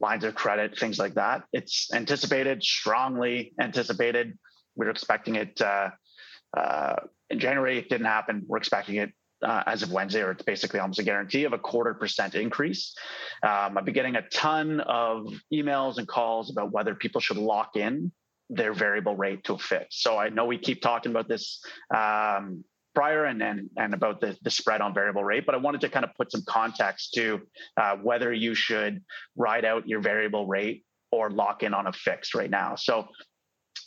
lines 0.00 0.24
of 0.24 0.34
credit, 0.34 0.78
things 0.78 0.98
like 0.98 1.14
that. 1.14 1.44
It's 1.52 1.88
anticipated, 1.92 2.62
strongly 2.62 3.54
anticipated. 3.60 4.38
We 4.76 4.86
are 4.86 4.90
expecting 4.90 5.36
it 5.36 5.60
uh, 5.60 5.90
uh, 6.56 6.96
in 7.30 7.38
January. 7.38 7.78
It 7.78 7.88
didn't 7.88 8.06
happen. 8.06 8.44
We're 8.46 8.58
expecting 8.58 8.96
it 8.96 9.12
uh, 9.42 9.62
as 9.66 9.82
of 9.82 9.92
Wednesday, 9.92 10.22
or 10.22 10.32
it's 10.32 10.42
basically 10.42 10.80
almost 10.80 10.98
a 10.98 11.02
guarantee 11.02 11.44
of 11.44 11.52
a 11.52 11.58
quarter 11.58 11.94
percent 11.94 12.34
increase. 12.34 12.94
Um, 13.42 13.78
I've 13.78 13.84
been 13.84 13.94
getting 13.94 14.16
a 14.16 14.28
ton 14.28 14.80
of 14.80 15.26
emails 15.52 15.98
and 15.98 16.06
calls 16.06 16.50
about 16.50 16.72
whether 16.72 16.94
people 16.94 17.20
should 17.20 17.36
lock 17.36 17.76
in 17.76 18.12
their 18.50 18.72
variable 18.72 19.16
rate 19.16 19.44
to 19.44 19.54
a 19.54 19.58
fix. 19.58 20.02
So 20.02 20.18
I 20.18 20.28
know 20.28 20.44
we 20.44 20.58
keep 20.58 20.82
talking 20.82 21.10
about 21.10 21.28
this 21.28 21.64
um, 21.94 22.64
prior 22.94 23.24
and, 23.24 23.42
and, 23.42 23.70
and 23.76 23.94
about 23.94 24.20
the, 24.20 24.36
the 24.42 24.50
spread 24.50 24.80
on 24.80 24.94
variable 24.94 25.24
rate, 25.24 25.44
but 25.46 25.54
I 25.54 25.58
wanted 25.58 25.80
to 25.82 25.88
kind 25.88 26.04
of 26.04 26.14
put 26.14 26.30
some 26.30 26.42
context 26.46 27.14
to 27.14 27.40
uh, 27.76 27.96
whether 27.96 28.32
you 28.32 28.54
should 28.54 29.02
ride 29.36 29.64
out 29.64 29.88
your 29.88 30.00
variable 30.00 30.46
rate 30.46 30.84
or 31.10 31.30
lock 31.30 31.62
in 31.62 31.74
on 31.74 31.86
a 31.86 31.92
fix 31.92 32.34
right 32.34 32.50
now. 32.50 32.76
So 32.76 33.08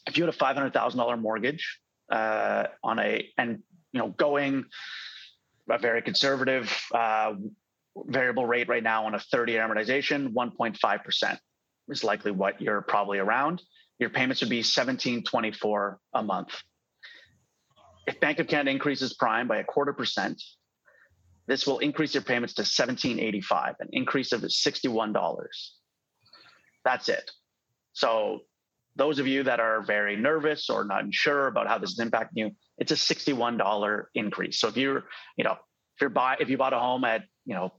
if 0.08 0.18
you 0.18 0.26
had 0.26 0.34
a 0.34 0.38
$500,000 0.38 1.22
mortgage 1.22 1.80
uh, 2.12 2.66
on 2.84 3.00
a, 3.00 3.30
and 3.38 3.60
you 3.94 4.00
know, 4.00 4.10
going 4.10 4.66
a 5.70 5.78
very 5.78 6.02
conservative 6.02 6.76
uh, 6.94 7.34
variable 8.06 8.46
rate 8.46 8.70
right 8.70 8.84
now 8.84 9.06
on 9.06 9.16
a 9.16 9.20
30 9.20 9.54
year 9.54 9.68
amortization, 9.68 10.34
1.5% 10.34 11.38
is 11.90 12.04
likely 12.04 12.32
what 12.32 12.62
you're 12.62 12.82
probably 12.82 13.20
around 13.20 13.62
your 14.00 14.10
payments 14.10 14.42
would 14.42 14.50
be 14.50 14.58
1724 14.58 16.00
a 16.13 16.24
month. 16.24 16.56
If 18.06 18.20
Bank 18.20 18.39
of 18.39 18.48
Canada 18.48 18.72
increases 18.72 19.13
prime 19.13 19.48
by 19.48 19.58
a 19.58 19.63
quarter 19.63 19.94
percent, 19.94 20.42
this 21.48 21.66
will 21.66 21.80
increase 21.80 22.13
your 22.13 22.24
payments 22.24 22.54
to 22.56 22.62
1785, 22.62 23.75
an 23.80 23.89
increase 23.92 24.32
of 24.32 24.42
$61. 24.42 25.48
That's 26.84 27.10
it. 27.10 27.32
So 27.94 28.42
those 28.95 29.19
of 29.19 29.28
you 29.28 29.43
that 29.43 29.60
are 29.60 29.82
very 29.82 30.15
nervous 30.15 30.69
or 30.69 30.84
not 30.84 31.06
sure 31.12 31.48
about 31.48 31.67
how 31.67 31.78
this 31.78 31.91
is 31.91 32.00
impacting 32.00 32.36
you, 32.36 32.52
it's 32.78 32.91
a 32.91 32.95
$61 32.95 34.04
increase. 34.13 34.60
So 34.60 34.67
if 34.67 34.78
you're, 34.78 35.06
you 35.38 35.43
know, 35.43 35.54
if 35.54 36.02
you're 36.02 36.10
buy 36.10 36.38
if 36.39 36.50
you 36.50 36.58
bought 36.58 36.74
a 36.74 36.80
home 36.80 37.04
at, 37.06 37.24
you 37.45 37.56
know, 37.56 37.74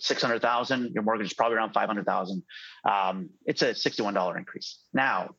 600,000, 0.00 0.92
your 0.92 1.02
mortgage 1.02 1.28
is 1.28 1.34
probably 1.34 1.56
around 1.56 1.72
500,000. 1.72 2.42
Um, 2.90 3.30
it's 3.46 3.62
a 3.62 3.70
$61 3.72 4.36
increase. 4.36 4.80
Now, 4.92 5.30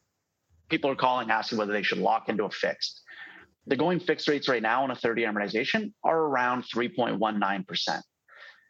people 0.70 0.90
are 0.90 0.96
calling 0.96 1.30
asking 1.30 1.58
whether 1.58 1.74
they 1.74 1.84
should 1.84 1.98
lock 1.98 2.30
into 2.30 2.46
a 2.46 2.50
fixed. 2.50 3.02
The 3.68 3.76
going 3.76 4.00
fixed 4.00 4.28
rates 4.28 4.48
right 4.48 4.62
now 4.62 4.84
on 4.84 4.92
a 4.92 4.96
30 4.96 5.24
amortization 5.24 5.94
are 6.04 6.18
around 6.18 6.66
3.19%. 6.74 8.02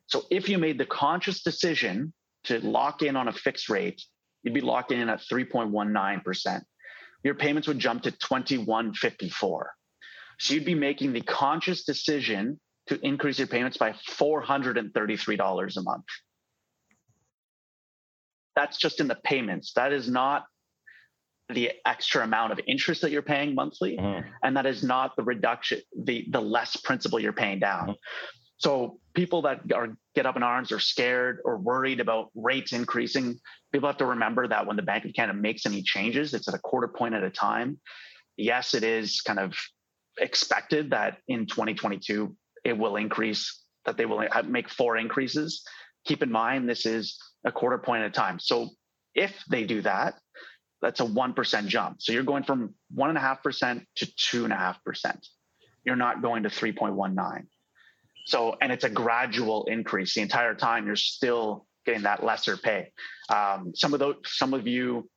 So 0.08 0.23
if 0.29 0.47
you 0.49 0.58
made 0.58 0.77
the 0.77 0.86
conscious 0.86 1.41
decision 1.41 2.13
to 2.45 2.60
lock 2.60 3.01
in 3.01 3.15
on 3.15 3.27
a 3.27 3.34
fixed 3.34 3.69
rate, 3.69 4.01
you'd 4.43 4.53
be 4.53 4.62
locked 4.62 4.91
in 4.91 5.10
at 5.10 5.21
3.19%. 5.31 6.62
Your 7.23 7.34
payments 7.34 7.67
would 7.67 7.79
jump 7.79 8.03
to 8.03 8.12
2154. 8.12 9.73
So 10.39 10.53
you'd 10.53 10.65
be 10.65 10.75
making 10.75 11.13
the 11.13 11.21
conscious 11.21 11.84
decision 11.84 12.60
to 12.88 12.99
increase 13.03 13.39
your 13.39 13.47
payments 13.47 13.77
by 13.77 13.93
$433 14.19 15.77
a 15.77 15.81
month. 15.81 16.05
That's 18.55 18.77
just 18.77 18.99
in 18.99 19.08
the 19.08 19.15
payments. 19.15 19.73
That 19.73 19.91
is 19.91 20.08
not 20.08 20.45
the 21.49 21.71
extra 21.86 22.23
amount 22.23 22.51
of 22.51 22.60
interest 22.67 23.01
that 23.01 23.12
you're 23.12 23.21
paying 23.21 23.53
monthly 23.53 23.97
mm-hmm. 23.97 24.27
and 24.43 24.58
that 24.58 24.65
is 24.65 24.84
not 24.84 25.15
the 25.15 25.23
reduction 25.23 25.79
the 26.03 26.25
the 26.31 26.41
less 26.41 26.75
principal 26.77 27.19
you're 27.19 27.34
paying 27.34 27.60
down 27.60 27.84
mm-hmm. 27.84 27.91
so 28.58 28.99
people 29.13 29.43
that 29.43 29.60
are 29.73 29.95
get 30.15 30.25
up 30.25 30.36
in 30.36 30.43
arms 30.43 30.71
or 30.71 30.79
scared 30.79 31.39
or 31.45 31.58
worried 31.58 31.99
about 31.99 32.29
rates 32.34 32.73
increasing 32.73 33.38
people 33.71 33.88
have 33.88 33.97
to 33.97 34.05
remember 34.05 34.47
that 34.47 34.65
when 34.65 34.75
the 34.75 34.81
bank 34.81 35.05
of 35.05 35.13
canada 35.13 35.38
makes 35.38 35.65
any 35.65 35.84
changes 35.84 36.34
it's 36.34 36.47
at 36.47 36.55
a 36.55 36.60
quarter 36.60 36.88
point 36.88 37.13
at 37.13 37.23
a 37.23 37.29
time 37.29 37.79
yes 38.38 38.73
it 38.73 38.84
is 38.84 39.21
kind 39.21 39.39
of 39.39 39.53
expected 40.17 40.91
that 40.91 41.17
in 41.27 41.45
2022 41.45 42.36
it 42.63 42.75
will 42.75 42.95
increase 42.95 43.62
that 43.86 43.97
they 43.97 44.05
will 44.05 44.23
make 44.47 44.69
four 44.69 44.97
increases 44.97 45.63
keep 46.05 46.23
in 46.23 46.31
mind 46.31 46.67
this 46.67 46.88
is 46.88 47.19
a 47.45 47.51
quarter 47.51 47.77
point 47.77 48.01
at 48.01 48.08
a 48.08 48.13
time 48.13 48.39
so 48.39 48.69
if 49.13 49.43
they 49.49 49.63
do 49.63 49.81
that 49.81 50.15
that's 50.86 51.00
a 51.00 51.04
1% 51.04 51.67
jump. 51.67 52.00
So 52.00 52.13
you're 52.13 52.21
going 52.21 52.43
from 52.43 52.76
1.5% 52.95 53.86
to 53.95 54.06
2.5%. 54.06 55.28
You're 55.84 55.95
not 55.95 56.21
going 56.21 56.43
to 56.43 56.50
3.19. 56.50 57.48
So, 58.28 58.56
and 58.62 58.71
it's 58.71 58.84
a 58.84 58.89
gradual 58.89 59.65
increase 59.65 60.13
the 60.13 60.21
entire 60.21 60.54
time. 60.54 60.86
You're 60.86 60.95
still 60.95 61.65
getting 61.88 62.04
that 62.04 62.24
lesser 62.24 62.56
pay. 62.56 62.91
Um, 63.30 63.71
some 63.74 63.95
of 63.95 64.00
those, 64.00 64.17
some 64.26 64.54
of 64.54 64.67
you 64.67 65.10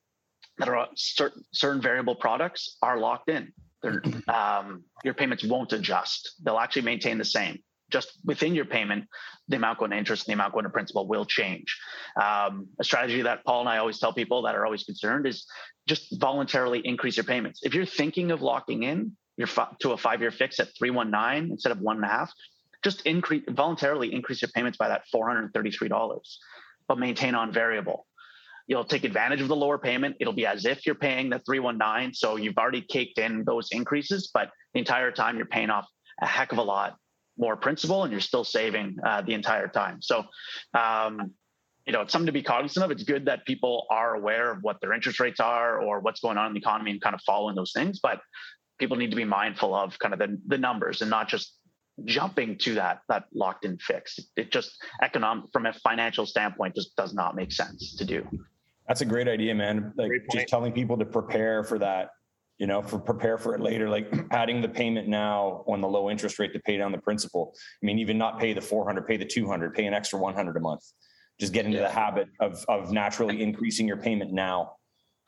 that 0.57 0.71
are 0.71 0.89
certain, 0.97 1.45
certain 1.53 1.83
variable 1.83 2.15
products 2.15 2.79
are 2.81 2.99
locked 2.99 3.29
in. 3.29 3.53
Um, 4.29 4.85
your 5.05 5.15
payments 5.15 5.45
won't 5.45 5.73
adjust. 5.73 6.33
They'll 6.43 6.59
actually 6.59 6.83
maintain 6.83 7.17
the 7.17 7.25
same 7.25 7.61
just 7.91 8.13
within 8.25 8.55
your 8.55 8.65
payment, 8.65 9.07
the 9.49 9.57
amount 9.57 9.79
going 9.79 9.91
to 9.91 9.97
interest 9.97 10.27
and 10.27 10.33
the 10.33 10.35
amount 10.35 10.53
going 10.53 10.65
to 10.65 10.71
principal 10.71 11.07
will 11.07 11.25
change. 11.25 11.79
Um, 12.21 12.69
a 12.79 12.85
strategy 12.85 13.23
that 13.23 13.45
Paul 13.45 13.61
and 13.61 13.69
I 13.69 13.79
always 13.79 13.99
tell 13.99 14.13
people 14.13 14.43
that 14.43 14.55
are 14.55 14.65
always 14.65 14.85
concerned 14.85 15.27
is 15.27 15.47
just 15.87 16.21
voluntarily 16.21 16.81
increase 16.85 17.17
your 17.17 17.25
payments. 17.25 17.61
If 17.63 17.75
you're 17.75 17.87
thinking 17.87 18.31
of 18.31 18.43
locking 18.43 18.83
in 18.83 19.17
your 19.37 19.49
to 19.81 19.93
a 19.93 19.97
five-year 19.97 20.31
fix 20.31 20.61
at 20.61 20.69
319 20.79 21.53
instead 21.53 21.73
of 21.73 21.81
one 21.81 21.97
and 21.97 22.05
a 22.05 22.09
half, 22.09 22.33
just 22.83 23.03
increase 23.03 23.45
voluntarily 23.49 24.13
increase 24.13 24.43
your 24.43 24.51
payments 24.55 24.79
by 24.79 24.89
that 24.89 25.03
$433, 25.15 26.21
but 26.87 26.99
maintain 26.99 27.35
on 27.35 27.53
variable. 27.53 28.07
You'll 28.67 28.85
take 28.85 29.05
advantage 29.05 29.41
of 29.41 29.49
the 29.49 29.57
lower 29.57 29.79
payment. 29.79 30.17
It'll 30.21 30.35
be 30.35 30.45
as 30.45 30.67
if 30.67 30.85
you're 30.85 30.95
paying 30.95 31.31
the 31.31 31.39
319. 31.39 32.13
So 32.13 32.37
you've 32.37 32.59
already 32.59 32.83
caked 32.83 33.19
in 33.19 33.45
those 33.45 33.69
increases, 33.73 34.31
but 34.33 34.51
the 34.75 34.81
entire 34.81 35.11
time 35.11 35.39
you're 35.39 35.47
paying 35.47 35.71
off 35.71 35.87
a 36.21 36.27
heck 36.27 36.53
of 36.53 36.59
a 36.59 36.63
lot 36.63 36.97
more 37.39 37.57
principal 37.57 38.03
and 38.05 38.13
you're 38.13 38.21
still 38.21 38.45
saving 38.45 38.97
uh, 39.05 39.23
the 39.23 39.35
entire 39.35 39.69
time. 39.69 40.03
So, 40.03 40.25
um, 40.75 41.33
you 41.87 41.93
know, 41.93 42.03
it's 42.03 42.13
something 42.13 42.27
to 42.27 42.33
be 42.33 42.43
cognizant 42.43 42.85
of. 42.85 42.91
It's 42.91 43.05
good 43.05 43.27
that 43.27 43.47
people 43.47 43.87
are 43.91 44.15
aware 44.15 44.53
of 44.53 44.59
what 44.63 44.81
their 44.81 44.93
interest 44.93 45.21
rates 45.21 45.41
are 45.41 45.81
or 45.81 46.01
what's 46.01 46.21
going 46.21 46.37
on 46.37 46.49
in 46.49 46.53
the 46.53 46.61
economy 46.61 46.91
and 46.91 47.01
kind 47.01 47.15
of 47.15 47.23
following 47.23 47.55
those 47.55 47.73
things. 47.73 48.01
But 48.03 48.21
people 48.79 48.97
need 48.97 49.11
to 49.11 49.17
be 49.17 49.25
mindful 49.25 49.75
of 49.75 49.99
kind 49.99 50.13
of 50.13 50.21
the, 50.21 50.39
the 50.47 50.59
numbers 50.59 51.01
and 51.01 51.11
not 51.11 51.29
just 51.29 51.55
jumping 52.05 52.57
to 52.59 52.75
that 52.75 53.01
that 53.09 53.25
locked 53.33 53.65
in 53.65 53.79
fix. 53.79 54.19
It 54.37 54.53
just 54.53 54.83
economic 55.03 55.47
from 55.53 55.67
a 55.67 55.73
financial 55.73 56.27
standpoint 56.27 56.75
just 56.75 56.95
does 56.97 57.15
not 57.15 57.35
make 57.35 57.53
sense 57.53 57.97
to 57.97 58.05
do. 58.05 58.27
That's 58.87 59.01
a 59.01 59.07
great 59.07 59.29
idea, 59.29 59.55
man. 59.55 59.93
Like 59.97 60.11
just 60.33 60.49
telling 60.49 60.73
people 60.73 60.97
to 60.97 61.05
prepare 61.05 61.65
for 61.65 61.79
that 61.79 62.11
you 62.59 62.67
know, 62.67 62.83
for 62.83 62.99
prepare 62.99 63.39
for 63.39 63.55
it 63.55 63.61
later, 63.61 63.89
like 63.89 64.13
adding 64.33 64.61
the 64.61 64.69
payment 64.69 65.09
now 65.09 65.65
on 65.67 65.81
the 65.81 65.89
low 65.89 66.11
interest 66.11 66.39
rate 66.39 66.53
to 66.53 66.61
pay 66.61 66.77
down 66.77 66.93
the 66.93 66.99
principal. 66.99 67.55
I 67.83 67.87
mean, 67.87 67.99
even 67.99 68.19
not 68.19 68.39
pay 68.39 68.53
the 68.53 68.61
400, 68.61 69.07
pay 69.07 69.17
the 69.17 69.25
200, 69.25 69.75
pay 69.75 69.87
an 69.87 69.95
extra 69.95 70.19
100 70.19 70.57
a 70.57 70.61
month. 70.61 70.83
Just 71.41 71.53
get 71.53 71.67
into 71.67 71.79
yeah. 71.79 71.85
the 71.85 71.93
habit 71.93 72.29
of, 72.41 72.65
of 72.69 72.91
naturally 72.91 73.43
increasing 73.43 73.87
your 73.87 73.97
payment 73.97 74.33
now. 74.33 74.73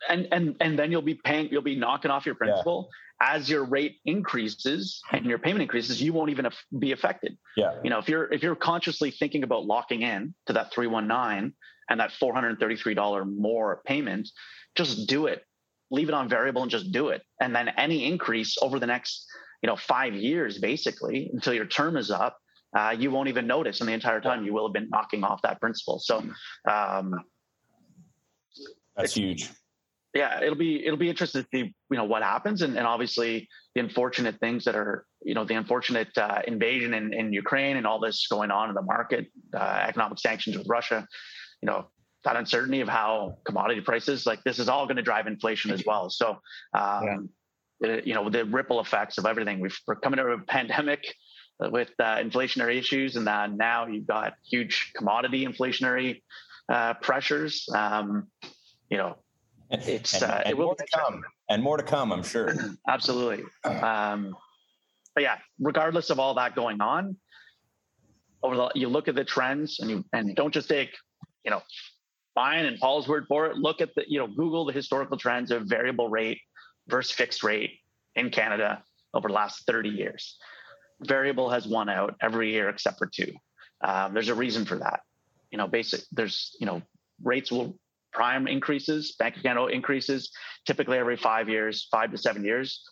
and 0.09 0.27
and 0.31 0.55
and 0.59 0.77
then 0.77 0.91
you'll 0.91 1.01
be 1.01 1.13
paying 1.13 1.47
you'll 1.51 1.61
be 1.61 1.75
knocking 1.75 2.11
off 2.11 2.25
your 2.25 2.35
principal 2.35 2.89
yeah. 3.21 3.35
as 3.35 3.49
your 3.49 3.63
rate 3.63 3.97
increases 4.05 4.99
and 5.11 5.25
your 5.25 5.37
payment 5.37 5.61
increases 5.61 6.01
you 6.01 6.11
won't 6.11 6.31
even 6.31 6.49
be 6.79 6.91
affected 6.91 7.37
yeah 7.55 7.75
you 7.83 7.89
know 7.91 7.99
if 7.99 8.09
you're 8.09 8.25
if 8.33 8.41
you're 8.41 8.55
consciously 8.55 9.11
thinking 9.11 9.43
about 9.43 9.63
locking 9.63 10.01
in 10.01 10.33
to 10.47 10.53
that 10.53 10.73
319 10.73 11.53
and 11.89 11.99
that 11.99 12.11
$433 12.19 13.37
more 13.37 13.81
payment 13.85 14.27
just 14.75 15.07
do 15.07 15.27
it 15.27 15.43
leave 15.91 16.07
it 16.07 16.15
on 16.15 16.27
variable 16.27 16.61
and 16.61 16.71
just 16.71 16.91
do 16.91 17.09
it. 17.09 17.21
And 17.39 17.55
then 17.55 17.69
any 17.77 18.05
increase 18.05 18.57
over 18.61 18.79
the 18.79 18.87
next 18.87 19.25
you 19.61 19.67
know 19.67 19.75
five 19.75 20.13
years 20.13 20.57
basically 20.57 21.29
until 21.33 21.53
your 21.53 21.65
term 21.65 21.95
is 21.97 22.09
up 22.09 22.37
uh, 22.75 22.95
you 22.97 23.11
won't 23.11 23.27
even 23.27 23.47
notice 23.47 23.81
and 23.81 23.89
the 23.89 23.93
entire 23.93 24.21
time 24.21 24.45
you 24.45 24.53
will 24.53 24.67
have 24.67 24.73
been 24.73 24.89
knocking 24.89 25.23
off 25.23 25.41
that 25.41 25.59
principal. 25.59 25.99
So 25.99 26.23
um, 26.69 27.13
that's 28.95 29.13
huge. 29.13 29.49
Yeah, 30.13 30.41
it'll 30.41 30.55
be 30.55 30.85
it'll 30.85 30.99
be 30.99 31.09
interesting 31.09 31.43
to 31.43 31.47
see 31.53 31.73
you 31.89 31.97
know 31.97 32.03
what 32.03 32.21
happens, 32.21 32.61
and, 32.61 32.77
and 32.77 32.85
obviously 32.85 33.47
the 33.75 33.81
unfortunate 33.81 34.39
things 34.39 34.65
that 34.65 34.75
are 34.75 35.05
you 35.21 35.33
know 35.33 35.45
the 35.45 35.53
unfortunate 35.53 36.17
uh, 36.17 36.41
invasion 36.45 36.93
in, 36.93 37.13
in 37.13 37.31
Ukraine 37.31 37.77
and 37.77 37.87
all 37.87 37.99
this 37.99 38.27
going 38.27 38.51
on 38.51 38.67
in 38.67 38.75
the 38.75 38.81
market, 38.81 39.27
uh, 39.55 39.85
economic 39.87 40.19
sanctions 40.19 40.57
with 40.57 40.67
Russia, 40.67 41.07
you 41.61 41.67
know 41.67 41.87
that 42.23 42.35
uncertainty 42.35 42.81
of 42.81 42.87
how 42.87 43.37
commodity 43.45 43.81
prices 43.81 44.25
like 44.25 44.43
this 44.43 44.59
is 44.59 44.69
all 44.69 44.85
going 44.85 44.97
to 44.97 45.01
drive 45.01 45.27
inflation 45.27 45.71
as 45.71 45.83
well. 45.85 46.09
So 46.09 46.37
um, 46.73 47.29
yeah. 47.81 47.89
it, 47.89 48.07
you 48.07 48.13
know 48.13 48.29
the 48.29 48.45
ripple 48.45 48.79
effects 48.79 49.17
of 49.17 49.25
everything. 49.25 49.59
We've, 49.59 49.77
we're 49.87 49.95
coming 49.95 50.19
out 50.19 50.27
of 50.27 50.39
a 50.39 50.43
pandemic 50.43 51.15
with 51.59 51.91
uh, 51.99 52.17
inflationary 52.17 52.77
issues, 52.77 53.15
and 53.15 53.27
then 53.27 53.57
now 53.57 53.87
you've 53.87 54.07
got 54.07 54.33
huge 54.49 54.91
commodity 54.95 55.45
inflationary 55.45 56.21
uh, 56.69 56.95
pressures. 56.95 57.67
Um, 57.73 58.27
you 58.91 58.97
know 58.97 59.17
it's 59.71 60.21
and, 60.21 60.23
uh, 60.23 60.41
and 60.45 60.49
it 60.51 60.57
will 60.57 60.65
more 60.65 60.75
to 60.75 60.85
come 60.93 61.23
and 61.49 61.63
more 61.63 61.77
to 61.77 61.83
come 61.83 62.11
i'm 62.11 62.21
sure 62.21 62.53
absolutely 62.87 63.43
um, 63.63 64.35
but 65.15 65.23
yeah 65.23 65.37
regardless 65.59 66.11
of 66.11 66.19
all 66.19 66.35
that 66.35 66.53
going 66.53 66.81
on 66.81 67.15
over 68.43 68.55
the 68.55 68.71
you 68.75 68.89
look 68.89 69.07
at 69.07 69.15
the 69.15 69.23
trends 69.23 69.79
and 69.79 69.89
you 69.89 70.05
and 70.13 70.35
don't 70.35 70.53
just 70.53 70.69
take 70.69 70.91
you 71.43 71.49
know 71.49 71.61
mine 72.41 72.65
and 72.65 72.79
paul's 72.79 73.07
word 73.07 73.25
for 73.27 73.47
it 73.47 73.57
look 73.57 73.81
at 73.81 73.93
the 73.95 74.03
you 74.07 74.19
know 74.19 74.27
google 74.27 74.65
the 74.65 74.73
historical 74.73 75.17
trends 75.17 75.51
of 75.51 75.63
variable 75.63 76.09
rate 76.09 76.39
versus 76.87 77.11
fixed 77.11 77.43
rate 77.43 77.71
in 78.15 78.29
canada 78.29 78.83
over 79.13 79.27
the 79.27 79.33
last 79.33 79.65
30 79.67 79.89
years 79.89 80.37
variable 81.01 81.49
has 81.49 81.67
won 81.67 81.87
out 81.89 82.15
every 82.21 82.51
year 82.51 82.69
except 82.69 82.97
for 82.97 83.07
two 83.07 83.31
um, 83.83 84.13
there's 84.13 84.29
a 84.29 84.35
reason 84.35 84.65
for 84.65 84.77
that 84.77 85.01
you 85.51 85.57
know 85.57 85.67
basic 85.67 86.01
there's 86.11 86.55
you 86.59 86.65
know 86.65 86.81
rates 87.23 87.51
will 87.51 87.75
prime 88.11 88.47
increases, 88.47 89.15
Bank 89.17 89.37
of 89.37 89.43
Canada 89.43 89.67
increases, 89.67 90.31
typically 90.65 90.97
every 90.97 91.17
five 91.17 91.49
years, 91.49 91.87
five 91.91 92.11
to 92.11 92.17
seven 92.17 92.43
years, 92.43 92.83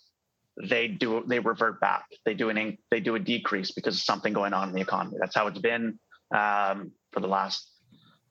they 0.61 0.87
do 0.87 1.23
they 1.25 1.39
revert 1.39 1.79
back. 1.79 2.05
They 2.25 2.33
do 2.33 2.49
an 2.49 2.77
they 2.91 2.99
do 2.99 3.15
a 3.15 3.19
decrease 3.19 3.71
because 3.71 3.95
of 3.95 4.01
something 4.01 4.33
going 4.33 4.53
on 4.53 4.69
in 4.69 4.75
the 4.75 4.81
economy. 4.81 5.17
That's 5.19 5.35
how 5.35 5.47
it's 5.47 5.59
been 5.59 5.99
um, 6.35 6.91
for 7.11 7.21
the 7.21 7.27
last 7.27 7.69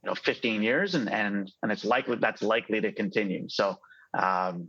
you 0.03 0.09
know 0.09 0.15
15 0.15 0.63
years, 0.63 0.95
and 0.95 1.11
and 1.11 1.51
and 1.63 1.73
it's 1.73 1.85
likely 1.85 2.17
that's 2.17 2.43
likely 2.43 2.81
to 2.81 2.93
continue. 2.93 3.49
So 3.49 3.77
um, 4.17 4.69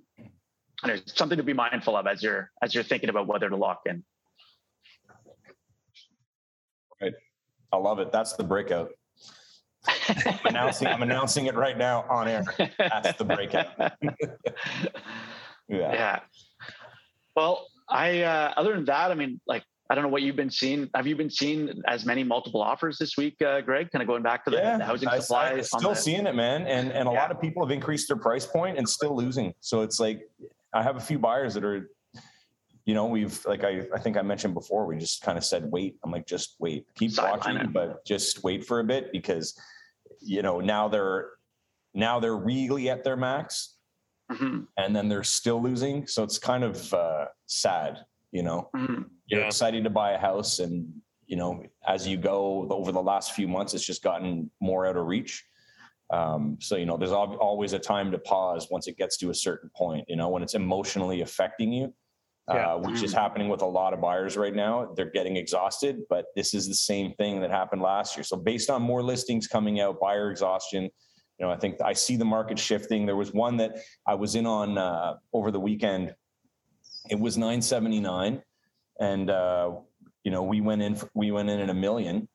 there's 0.83 1.01
something 1.15 1.37
to 1.37 1.43
be 1.43 1.53
mindful 1.53 1.95
of 1.95 2.07
as 2.07 2.23
you're 2.23 2.51
as 2.61 2.73
you're 2.73 2.83
thinking 2.83 3.09
about 3.09 3.27
whether 3.27 3.49
to 3.49 3.55
lock 3.55 3.81
in. 3.85 4.03
Right, 7.01 7.13
I 7.71 7.77
love 7.77 7.99
it. 7.99 8.11
That's 8.11 8.33
the 8.33 8.43
breakout. 8.43 8.91
I'm 9.87 10.39
announcing, 10.45 10.87
I'm 10.87 11.01
announcing 11.01 11.45
it 11.45 11.55
right 11.55 11.77
now 11.77 12.05
on 12.09 12.27
air. 12.27 12.43
That's 12.77 13.17
the 13.17 13.23
breakout. 13.23 13.67
yeah. 15.69 15.93
Yeah. 15.93 16.19
Well, 17.35 17.67
I 17.87 18.21
uh, 18.23 18.53
other 18.57 18.75
than 18.75 18.85
that, 18.85 19.11
I 19.11 19.15
mean, 19.15 19.39
like 19.47 19.63
I 19.89 19.95
don't 19.95 20.03
know 20.03 20.09
what 20.09 20.21
you've 20.21 20.35
been 20.35 20.51
seeing. 20.51 20.87
Have 20.93 21.07
you 21.07 21.15
been 21.15 21.31
seeing 21.31 21.81
as 21.87 22.05
many 22.05 22.23
multiple 22.23 22.61
offers 22.61 22.97
this 22.99 23.17
week, 23.17 23.41
uh, 23.41 23.61
Greg? 23.61 23.89
Kind 23.91 24.03
of 24.03 24.07
going 24.07 24.21
back 24.21 24.45
to 24.45 24.51
the, 24.51 24.57
yeah, 24.57 24.77
the 24.77 24.85
housing 24.85 25.09
supply. 25.09 25.49
I'm 25.49 25.63
still 25.63 25.95
seeing 25.95 26.27
it, 26.27 26.35
man. 26.35 26.67
And 26.67 26.91
and 26.91 27.09
a 27.09 27.11
yeah. 27.11 27.19
lot 27.19 27.31
of 27.31 27.41
people 27.41 27.65
have 27.65 27.71
increased 27.71 28.07
their 28.07 28.17
price 28.17 28.45
point 28.45 28.77
and 28.77 28.87
still 28.87 29.15
losing. 29.15 29.53
So 29.61 29.81
it's 29.81 29.99
like 29.99 30.29
I 30.73 30.83
have 30.83 30.97
a 30.97 30.99
few 30.99 31.17
buyers 31.17 31.55
that 31.55 31.63
are, 31.63 31.89
you 32.85 32.93
know, 32.93 33.07
we've 33.07 33.43
like 33.45 33.63
I 33.63 33.87
I 33.93 33.99
think 33.99 34.15
I 34.15 34.21
mentioned 34.21 34.53
before, 34.53 34.85
we 34.85 34.97
just 34.97 35.23
kind 35.23 35.39
of 35.39 35.43
said 35.43 35.71
wait. 35.71 35.97
I'm 36.03 36.11
like 36.11 36.27
just 36.27 36.55
wait, 36.59 36.85
keep 36.93 37.11
Side 37.11 37.31
watching, 37.31 37.71
but 37.71 38.05
just 38.05 38.43
wait 38.43 38.65
for 38.65 38.81
a 38.81 38.83
bit 38.83 39.11
because 39.11 39.59
you 40.21 40.43
know 40.43 40.59
now 40.59 40.87
they're 40.87 41.31
now 41.93 42.19
they're 42.19 42.37
really 42.37 42.89
at 42.89 43.03
their 43.03 43.17
max 43.17 43.75
mm-hmm. 44.31 44.61
and 44.77 44.95
then 44.95 45.09
they're 45.09 45.23
still 45.23 45.61
losing 45.61 46.05
so 46.07 46.23
it's 46.23 46.37
kind 46.37 46.63
of 46.63 46.93
uh, 46.93 47.25
sad 47.47 48.05
you 48.31 48.43
know 48.43 48.69
mm-hmm. 48.75 49.03
you're 49.27 49.41
yeah. 49.41 49.47
excited 49.47 49.83
to 49.83 49.89
buy 49.89 50.11
a 50.11 50.17
house 50.17 50.59
and 50.59 50.87
you 51.27 51.35
know 51.35 51.63
as 51.87 52.07
you 52.07 52.17
go 52.17 52.67
over 52.69 52.91
the 52.91 53.01
last 53.01 53.33
few 53.33 53.47
months 53.47 53.73
it's 53.73 53.85
just 53.85 54.03
gotten 54.03 54.49
more 54.59 54.85
out 54.85 54.97
of 54.97 55.05
reach 55.05 55.43
um, 56.11 56.57
so 56.59 56.75
you 56.75 56.85
know 56.85 56.97
there's 56.97 57.11
always 57.11 57.73
a 57.73 57.79
time 57.79 58.11
to 58.11 58.17
pause 58.19 58.67
once 58.71 58.87
it 58.87 58.97
gets 58.97 59.17
to 59.17 59.29
a 59.29 59.33
certain 59.33 59.69
point 59.75 60.05
you 60.07 60.15
know 60.15 60.29
when 60.29 60.43
it's 60.43 60.55
emotionally 60.55 61.21
affecting 61.21 61.71
you 61.71 61.93
yeah. 62.53 62.73
uh, 62.73 62.77
which 62.77 63.03
is 63.03 63.11
mm-hmm. 63.11 63.19
happening 63.19 63.49
with 63.49 63.61
a 63.61 63.65
lot 63.65 63.93
of 63.93 64.01
buyers 64.01 64.37
right 64.37 64.55
now. 64.55 64.91
They're 64.95 65.11
getting 65.11 65.37
exhausted, 65.37 66.01
but 66.09 66.25
this 66.35 66.53
is 66.53 66.67
the 66.67 66.73
same 66.73 67.13
thing 67.13 67.41
that 67.41 67.51
happened 67.51 67.81
last 67.81 68.17
year. 68.17 68.23
So 68.23 68.37
based 68.37 68.69
on 68.69 68.81
more 68.81 69.03
listings 69.03 69.47
coming 69.47 69.79
out, 69.79 69.99
buyer 69.99 70.31
exhaustion, 70.31 70.83
you 70.83 71.45
know, 71.45 71.51
I 71.51 71.57
think 71.57 71.81
I 71.81 71.93
see 71.93 72.17
the 72.17 72.25
market 72.25 72.59
shifting. 72.59 73.05
There 73.05 73.15
was 73.15 73.33
one 73.33 73.57
that 73.57 73.77
I 74.05 74.15
was 74.15 74.35
in 74.35 74.45
on 74.45 74.77
uh, 74.77 75.15
over 75.33 75.51
the 75.51 75.59
weekend. 75.59 76.13
It 77.09 77.19
was 77.19 77.37
979, 77.37 78.41
and 78.99 79.29
uh, 79.29 79.71
you 80.23 80.31
know 80.31 80.43
we 80.43 80.61
went 80.61 80.81
in 80.81 80.97
we 81.13 81.31
went 81.31 81.49
in 81.49 81.59
at 81.59 81.69
a 81.69 81.73
million, 81.73 82.27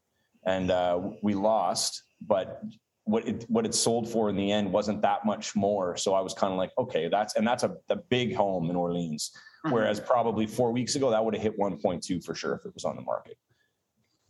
and 0.44 0.70
uh, 0.70 1.00
we 1.22 1.34
lost. 1.34 2.02
But 2.26 2.62
what 3.04 3.28
it 3.28 3.44
what 3.48 3.66
it 3.66 3.74
sold 3.74 4.08
for 4.08 4.30
in 4.30 4.36
the 4.36 4.50
end 4.50 4.72
wasn't 4.72 5.02
that 5.02 5.24
much 5.24 5.54
more. 5.54 5.96
So 5.96 6.14
I 6.14 6.20
was 6.20 6.32
kind 6.34 6.52
of 6.52 6.58
like, 6.58 6.72
okay, 6.78 7.08
that's 7.08 7.36
and 7.36 7.46
that's 7.46 7.62
a, 7.62 7.76
a 7.90 7.96
big 7.96 8.34
home 8.34 8.70
in 8.70 8.76
Orleans. 8.76 9.30
Mm-hmm. 9.64 9.74
Whereas 9.74 10.00
probably 10.00 10.46
four 10.46 10.72
weeks 10.72 10.94
ago, 10.94 11.10
that 11.10 11.24
would 11.24 11.34
have 11.34 11.42
hit 11.42 11.58
1.2 11.58 12.24
for 12.24 12.34
sure 12.34 12.54
if 12.54 12.64
it 12.64 12.74
was 12.74 12.84
on 12.84 12.96
the 12.96 13.02
market, 13.02 13.36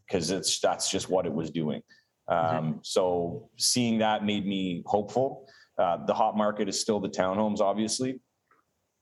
because 0.07 0.31
it's 0.31 0.59
that's 0.61 0.91
just 0.91 1.09
what 1.09 1.27
it 1.27 1.33
was 1.33 1.51
doing. 1.51 1.83
Mm-hmm. 2.29 2.57
Um, 2.57 2.81
so 2.83 3.49
seeing 3.57 3.99
that 3.99 4.25
made 4.25 4.47
me 4.47 4.83
hopeful. 4.87 5.49
Uh, 5.77 6.05
the 6.07 6.15
hot 6.15 6.37
market 6.37 6.69
is 6.69 6.81
still 6.81 7.01
the 7.01 7.09
townhomes, 7.09 7.61
obviously. 7.61 8.21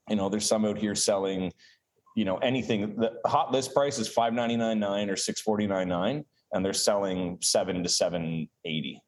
You 0.09 0.17
know, 0.17 0.29
there's 0.29 0.47
some 0.47 0.65
out 0.65 0.79
here 0.79 0.95
selling, 0.95 1.53
you 2.17 2.25
know, 2.25 2.37
anything. 2.39 2.97
The 2.97 3.13
hot 3.27 3.53
list 3.53 3.75
price 3.75 3.99
is 3.99 4.09
five 4.09 4.33
ninety 4.33 4.57
nine 4.57 4.81
nine 4.81 5.11
or 5.11 5.17
six 5.17 5.41
forty 5.41 5.67
nine 5.67 5.89
nine, 5.89 6.25
and 6.53 6.65
they're 6.65 6.73
selling 6.73 7.39
seven 7.41 7.83
to 7.83 7.89
seven 7.89 8.49
eighty 8.65 9.01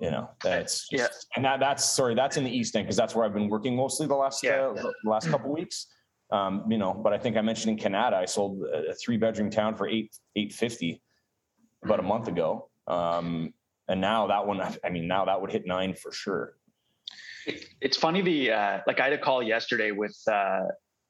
you 0.00 0.10
know 0.10 0.28
that's 0.42 0.88
just, 0.88 0.92
yeah 0.92 1.06
and 1.36 1.44
that 1.44 1.60
that's 1.60 1.84
sorry 1.84 2.16
that's 2.16 2.36
in 2.36 2.42
the 2.42 2.50
east 2.50 2.74
end 2.74 2.84
because 2.84 2.96
that's 2.96 3.14
where 3.14 3.24
i've 3.24 3.32
been 3.32 3.48
working 3.48 3.76
mostly 3.76 4.08
the 4.08 4.14
last 4.14 4.42
yeah. 4.42 4.66
uh, 4.66 4.72
the 4.72 4.92
last 5.08 5.28
couple 5.28 5.52
weeks 5.52 5.86
um, 6.30 6.64
you 6.68 6.78
know, 6.78 6.92
but 6.92 7.12
I 7.12 7.18
think 7.18 7.36
I 7.36 7.42
mentioned 7.42 7.78
in 7.78 7.92
Kanata, 7.92 8.14
I 8.14 8.24
sold 8.24 8.64
a 8.64 8.94
three 8.94 9.16
bedroom 9.16 9.50
town 9.50 9.76
for 9.76 9.88
eight 9.88 10.16
eight 10.36 10.52
fifty 10.52 11.00
about 11.84 12.00
a 12.00 12.02
month 12.02 12.28
ago, 12.28 12.70
um, 12.88 13.52
and 13.88 14.00
now 14.00 14.26
that 14.26 14.44
one, 14.46 14.60
I 14.60 14.90
mean, 14.90 15.06
now 15.06 15.26
that 15.26 15.40
would 15.40 15.52
hit 15.52 15.66
nine 15.66 15.94
for 15.94 16.12
sure. 16.12 16.54
It's 17.80 17.96
funny 17.96 18.22
the 18.22 18.52
uh, 18.52 18.80
like 18.86 19.00
I 19.00 19.04
had 19.04 19.12
a 19.12 19.18
call 19.18 19.42
yesterday 19.42 19.90
with 19.90 20.16
uh, 20.30 20.62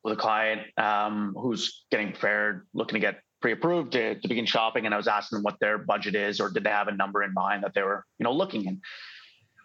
with 0.03 0.15
a 0.15 0.17
client 0.17 0.63
um, 0.77 1.35
who's 1.37 1.85
getting 1.91 2.13
prepared, 2.13 2.67
looking 2.75 2.95
to 2.95 3.01
get 3.01 3.21
pre-approved 3.41 3.93
to, 3.93 4.19
to 4.19 4.29
begin 4.29 4.47
shopping, 4.47 4.87
and 4.87 4.95
I 4.95 4.97
was 4.97 5.09
asking 5.09 5.37
them 5.37 5.43
what 5.43 5.57
their 5.61 5.79
budget 5.79 6.15
is, 6.15 6.41
or 6.41 6.51
did 6.51 6.65
they 6.65 6.71
have 6.71 6.89
a 6.89 6.93
number 6.93 7.23
in 7.23 7.33
mind 7.35 7.63
that 7.65 7.75
they 7.75 7.83
were 7.83 8.05
you 8.19 8.25
know 8.25 8.33
looking 8.33 8.65
in. 8.67 8.81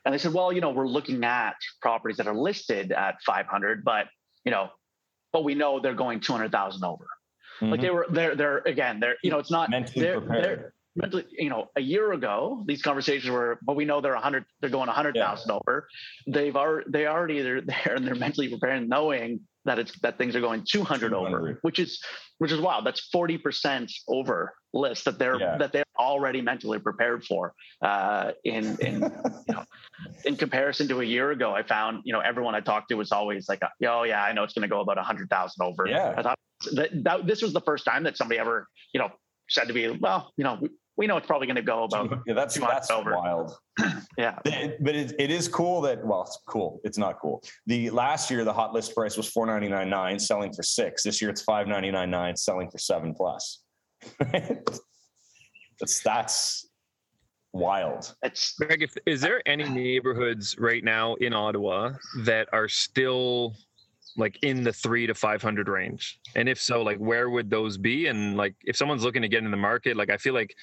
And 0.06 0.14
they 0.14 0.18
said, 0.18 0.34
well, 0.34 0.52
you 0.52 0.62
know, 0.62 0.72
we're 0.72 0.88
looking 0.88 1.24
at 1.24 1.56
properties 1.82 2.18
that 2.18 2.28
are 2.28 2.34
listed 2.36 2.92
at 2.92 3.22
500, 3.26 3.84
but 3.84 4.08
you 4.46 4.52
know, 4.52 4.70
but 5.34 5.44
we 5.44 5.56
know 5.56 5.80
they're 5.80 5.94
going 5.94 6.20
200,000 6.22 6.84
over. 6.84 7.06
Mm-hmm. 7.62 7.72
Like 7.72 7.82
they 7.82 7.90
were, 7.90 8.08
they're, 8.10 8.36
they're 8.36 8.58
again, 8.60 9.00
they're, 9.00 9.18
you 9.24 9.30
know, 9.30 9.40
it's 9.40 9.52
not 9.52 9.70
mentally 9.70 10.08
prepared. 10.08 10.44
They're, 10.44 10.74
mentally, 11.02 11.26
you 11.32 11.50
know, 11.50 11.68
a 11.76 11.82
year 11.82 12.14
ago, 12.14 12.64
these 12.68 12.82
conversations 12.82 13.30
were, 13.30 13.60
but 13.62 13.76
we 13.76 13.86
know 13.86 14.02
they're 14.02 14.14
100, 14.14 14.46
they're 14.62 14.70
going 14.70 14.88
100,000 14.88 15.50
yeah. 15.50 15.56
over. 15.56 15.88
They've 16.28 16.56
already, 16.56 16.90
they 16.90 17.08
already, 17.08 17.42
they're 17.42 17.62
there 17.86 17.96
and 17.96 18.06
they're 18.06 18.16
mentally 18.16 18.50
prepared, 18.50 18.88
knowing 18.88 19.42
that 19.66 19.80
it's, 19.80 19.98
that 20.02 20.18
things 20.18 20.36
are 20.36 20.42
going 20.42 20.64
200, 20.70 21.10
200. 21.10 21.14
over, 21.14 21.60
which 21.62 21.80
is, 21.80 22.02
which 22.38 22.52
is 22.52 22.60
wild. 22.60 22.86
That's 22.86 23.10
40% 23.14 23.92
over 24.08 24.54
list 24.74 25.06
that 25.06 25.20
they're, 25.20 25.40
yeah. 25.40 25.58
that 25.58 25.72
they're 25.72 25.84
already 25.98 26.42
mentally 26.42 26.80
prepared 26.80 27.24
for. 27.24 27.54
Uh, 27.82 28.32
in, 28.44 28.78
in, 28.80 29.02
you 29.48 29.54
know, 29.54 29.64
in 30.26 30.36
comparison 30.36 30.88
to 30.90 31.02
a 31.02 31.06
year 31.06 31.32
ago, 31.32 31.54
I 31.54 31.64
found, 31.64 32.02
you 32.06 32.14
know, 32.14 32.20
everyone 32.20 32.56
I 32.56 32.62
talked 32.62 32.90
to 32.90 32.96
was 32.96 33.12
always 33.12 33.48
like, 33.48 33.62
oh 33.86 34.04
yeah, 34.04 34.24
I 34.24 34.34
know 34.34 34.44
it's 34.44 34.54
going 34.54 34.68
to 34.68 34.74
go 34.74 34.82
about 34.82 34.98
a 34.98 35.04
hundred 35.04 35.30
thousand 35.30 35.66
over. 35.66 35.86
Yeah. 35.88 36.14
I 36.18 36.24
thought 36.24 36.40
that, 36.74 37.04
that, 37.04 37.28
this 37.28 37.42
was 37.42 37.54
the 37.54 37.62
first 37.62 37.86
time 37.86 38.04
that 38.04 38.18
somebody 38.18 38.40
ever, 38.40 38.68
you 38.94 39.00
know, 39.00 39.10
said 39.50 39.68
to 39.68 39.74
me, 39.74 39.90
well, 39.90 40.32
you 40.38 40.44
know, 40.44 40.60
we, 41.00 41.04
we 41.04 41.08
know 41.08 41.18
it's 41.18 41.28
probably 41.28 41.48
going 41.48 41.56
to 41.56 41.62
go 41.62 41.84
about. 41.86 42.20
Yeah, 42.28 42.34
that's 42.34 42.60
that's 42.60 42.92
over. 42.92 43.16
wild. 43.16 43.56
Yeah. 44.18 44.38
It- 44.46 44.84
but 44.84 44.96
it, 44.96 45.14
it 45.18 45.32
is 45.32 45.48
cool 45.48 45.82
that 45.82 46.06
well, 46.06 46.24
it's 46.24 46.38
cool. 46.48 46.82
It's 46.84 46.98
not 46.98 47.20
cool. 47.22 47.42
The 47.68 47.90
last 47.90 48.30
year 48.30 48.44
the 48.44 48.54
hot 48.54 48.74
list 48.74 48.94
price 48.94 49.16
was 49.18 49.28
four 49.30 49.46
ninety 49.46 49.70
nine 49.70 49.90
nine, 49.90 50.20
selling 50.20 50.52
for 50.54 50.64
six. 50.64 51.04
This 51.04 51.22
year 51.22 51.32
it's 51.32 51.42
five 51.42 51.68
ninety 51.68 51.90
nine 51.92 52.10
nine, 52.10 52.36
selling 52.36 52.70
for 52.70 52.78
seven 52.78 53.14
plus. 53.16 53.62
that's 55.80 56.02
that's 56.04 56.68
wild. 57.54 58.14
It's 58.24 58.54
Greg, 58.58 58.84
if, 58.84 58.94
is 59.06 59.22
there 59.22 59.42
any 59.48 59.68
neighborhoods 59.68 60.58
right 60.60 60.84
now 60.84 61.16
in 61.16 61.34
Ottawa 61.34 61.94
that 62.24 62.48
are 62.52 62.68
still 62.68 63.56
like 64.18 64.38
in 64.44 64.64
the 64.64 64.74
three 64.74 65.08
to 65.08 65.14
500 65.14 65.70
range? 65.70 66.20
And 66.36 66.50
if 66.50 66.60
so, 66.62 66.82
like 66.82 66.98
where 66.98 67.30
would 67.30 67.50
those 67.50 67.78
be? 67.78 68.08
And 68.08 68.36
like 68.38 68.56
if 68.66 68.76
someone's 68.76 69.04
looking 69.04 69.22
to 69.22 69.28
get 69.30 69.44
in 69.44 69.52
the 69.52 69.58
market, 69.58 69.96
like 69.98 70.10
I 70.10 70.18
feel 70.18 70.34
like 70.34 70.56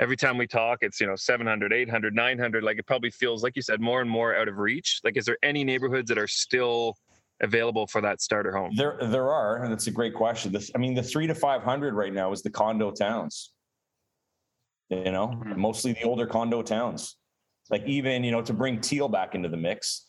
every 0.00 0.16
time 0.16 0.38
we 0.38 0.46
talk, 0.46 0.78
it's, 0.80 1.00
you 1.00 1.06
know, 1.06 1.14
700, 1.14 1.72
800, 1.72 2.14
900, 2.14 2.64
like 2.64 2.78
it 2.78 2.86
probably 2.86 3.10
feels, 3.10 3.42
like 3.44 3.54
you 3.54 3.62
said, 3.62 3.80
more 3.80 4.00
and 4.00 4.10
more 4.10 4.34
out 4.34 4.48
of 4.48 4.56
reach. 4.56 5.00
Like, 5.04 5.16
is 5.16 5.26
there 5.26 5.36
any 5.42 5.62
neighborhoods 5.62 6.08
that 6.08 6.18
are 6.18 6.26
still 6.26 6.96
available 7.42 7.86
for 7.86 8.00
that 8.00 8.20
starter 8.20 8.50
home? 8.56 8.72
There 8.74 8.98
there 9.00 9.30
are, 9.30 9.62
and 9.62 9.70
that's 9.70 9.86
a 9.86 9.90
great 9.90 10.14
question. 10.14 10.52
This, 10.52 10.70
I 10.74 10.78
mean, 10.78 10.94
the 10.94 11.02
three 11.02 11.26
to 11.26 11.34
five 11.34 11.62
hundred 11.62 11.94
right 11.94 12.12
now 12.12 12.32
is 12.32 12.42
the 12.42 12.50
condo 12.50 12.90
towns. 12.90 13.52
You 14.88 15.12
know, 15.12 15.28
Mhm. 15.28 15.56
mostly 15.56 15.92
the 15.92 16.02
older 16.02 16.26
condo 16.26 16.62
towns. 16.62 17.16
Like 17.70 17.86
even, 17.86 18.24
you 18.24 18.32
know, 18.32 18.42
to 18.42 18.52
bring 18.52 18.80
Teal 18.80 19.08
back 19.08 19.34
into 19.36 19.48
the 19.48 19.56
mix, 19.56 20.06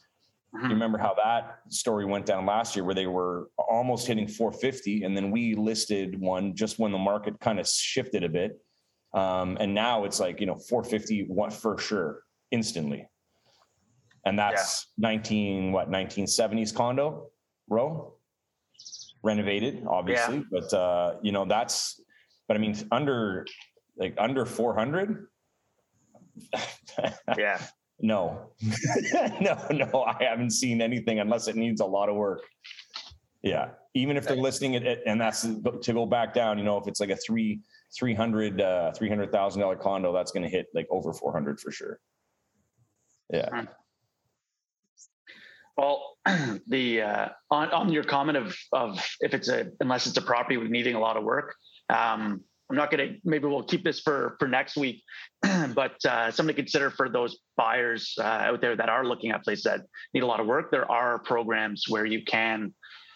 Mhm. 0.53 0.63
You 0.63 0.69
remember 0.71 0.97
how 0.97 1.13
that 1.13 1.59
story 1.69 2.03
went 2.05 2.25
down 2.25 2.45
last 2.45 2.75
year 2.75 2.83
where 2.83 2.93
they 2.95 3.07
were 3.07 3.49
almost 3.57 4.05
hitting 4.05 4.27
450 4.27 5.03
and 5.03 5.15
then 5.15 5.31
we 5.31 5.55
listed 5.55 6.19
one 6.19 6.53
just 6.53 6.77
when 6.77 6.91
the 6.91 6.97
market 6.97 7.39
kind 7.39 7.57
of 7.57 7.65
shifted 7.65 8.25
a 8.25 8.29
bit. 8.29 8.59
Um, 9.13 9.57
and 9.59 9.73
now 9.73 10.05
it's 10.05 10.19
like, 10.19 10.39
you 10.39 10.45
know, 10.45 10.55
450 10.55 11.25
one 11.27 11.51
for 11.51 11.77
sure 11.77 12.23
instantly. 12.51 13.07
And 14.25 14.37
that's 14.37 14.87
19 14.97 15.71
what 15.71 15.89
1970s 15.89 16.73
condo 16.73 17.27
row 17.69 18.13
renovated 19.23 19.83
obviously, 19.87 20.43
but 20.51 20.73
uh 20.73 21.15
you 21.21 21.31
know 21.31 21.45
that's 21.45 22.01
but 22.47 22.55
I 22.55 22.59
mean 22.59 22.75
under 22.91 23.45
like 23.97 24.13
under 24.17 24.45
400 24.45 25.27
yeah. 27.37 27.61
no, 27.99 28.51
no, 29.41 29.57
no. 29.71 30.03
I 30.03 30.23
haven't 30.23 30.51
seen 30.51 30.81
anything 30.81 31.19
unless 31.19 31.47
it 31.47 31.55
needs 31.55 31.81
a 31.81 31.85
lot 31.85 32.09
of 32.09 32.15
work. 32.15 32.41
Yeah, 33.43 33.69
even 33.93 34.17
if 34.17 34.27
they're 34.27 34.35
listing 34.35 34.75
it, 34.75 35.01
and 35.05 35.19
that's 35.19 35.41
to 35.41 35.93
go 35.93 36.05
back 36.05 36.33
down. 36.33 36.57
You 36.57 36.63
know, 36.63 36.77
if 36.77 36.87
it's 36.87 36.99
like 36.99 37.09
a 37.09 37.15
three 37.15 37.59
three 37.97 38.13
hundred 38.13 38.61
uh 38.61 38.91
three 38.91 39.09
hundred 39.09 39.31
thousand 39.31 39.61
dollar 39.61 39.75
condo, 39.75 40.13
that's 40.13 40.31
going 40.31 40.43
to 40.43 40.49
hit 40.49 40.67
like 40.73 40.87
over 40.89 41.13
four 41.13 41.31
hundred 41.31 41.59
for 41.59 41.71
sure. 41.71 41.99
Yeah, 43.31 43.49
Well, 45.77 46.17
the 46.67 47.01
uh, 47.01 47.29
on 47.49 47.71
on 47.71 47.91
your 47.91 48.03
comment 48.03 48.37
of 48.37 48.55
of 48.71 49.03
if 49.21 49.33
it's 49.33 49.49
a 49.49 49.71
unless 49.79 50.07
it's 50.07 50.17
a 50.17 50.21
property 50.21 50.57
with 50.57 50.69
needing 50.69 50.95
a 50.95 50.99
lot 50.99 51.17
of 51.17 51.23
work, 51.23 51.55
um, 51.89 52.43
I'm 52.69 52.75
not 52.77 52.91
going 52.91 53.07
to. 53.07 53.15
Maybe 53.23 53.47
we'll 53.47 53.63
keep 53.63 53.83
this 53.83 53.99
for 53.99 54.35
for 54.39 54.47
next 54.47 54.77
week, 54.77 55.03
but 55.73 55.95
uh, 56.05 56.31
something 56.31 56.55
to 56.55 56.61
consider 56.61 56.89
for 56.89 57.09
those 57.09 57.37
buyers 57.57 58.15
uh, 58.19 58.23
out 58.23 58.61
there 58.61 58.75
that 58.75 58.89
are 58.89 59.05
looking 59.05 59.31
at 59.31 59.43
places 59.43 59.63
that 59.63 59.81
need 60.13 60.23
a 60.23 60.25
lot 60.25 60.39
of 60.39 60.47
work. 60.47 60.71
There 60.71 60.89
are 60.89 61.19
programs 61.19 61.85
where 61.87 62.05
you 62.05 62.23
can 62.23 62.73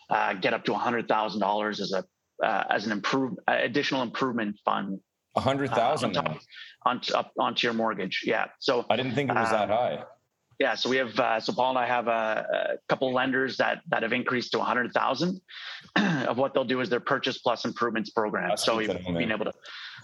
uh, 0.09 0.33
get 0.33 0.53
up 0.53 0.65
to 0.65 0.73
hundred 0.73 1.07
thousand 1.07 1.39
dollars 1.39 1.79
as 1.79 1.93
a 1.93 2.03
uh, 2.43 2.63
as 2.69 2.85
an 2.85 2.91
improve 2.91 3.33
uh, 3.47 3.57
additional 3.61 4.01
improvement 4.01 4.57
fund 4.65 4.99
a 5.35 5.41
hundred 5.41 5.71
thousand. 5.71 6.15
Uh, 6.15 6.21
on 6.21 6.25
top- 6.25 6.41
on 6.85 7.01
up 7.15 7.31
onto 7.39 7.65
your 7.67 7.73
mortgage. 7.73 8.21
Yeah, 8.25 8.45
so 8.59 8.85
I 8.89 8.95
didn't 8.95 9.13
think 9.15 9.29
it 9.31 9.35
was 9.35 9.49
that 9.51 9.63
Um, 9.71 9.77
high. 9.77 10.03
yeah, 10.59 10.75
so 10.75 10.89
we 10.89 10.97
have 10.97 11.19
uh, 11.19 11.39
so 11.39 11.51
Paul 11.53 11.71
and 11.71 11.79
I 11.79 11.87
have 11.87 12.07
a, 12.07 12.45
a 12.75 12.87
couple 12.89 13.11
lenders 13.13 13.57
that 13.57 13.81
that 13.89 14.03
have 14.03 14.13
increased 14.13 14.51
to 14.51 14.57
a 14.57 14.61
100,000 14.61 15.41
of 16.27 16.37
what 16.37 16.53
they'll 16.53 16.63
do 16.63 16.79
is 16.81 16.89
their 16.89 16.99
purchase 16.99 17.37
plus 17.39 17.65
improvements 17.65 18.11
program. 18.11 18.49
That's 18.49 18.63
so 18.63 18.77
we've 18.77 18.87
been 18.87 19.31
able 19.31 19.45
to. 19.45 19.53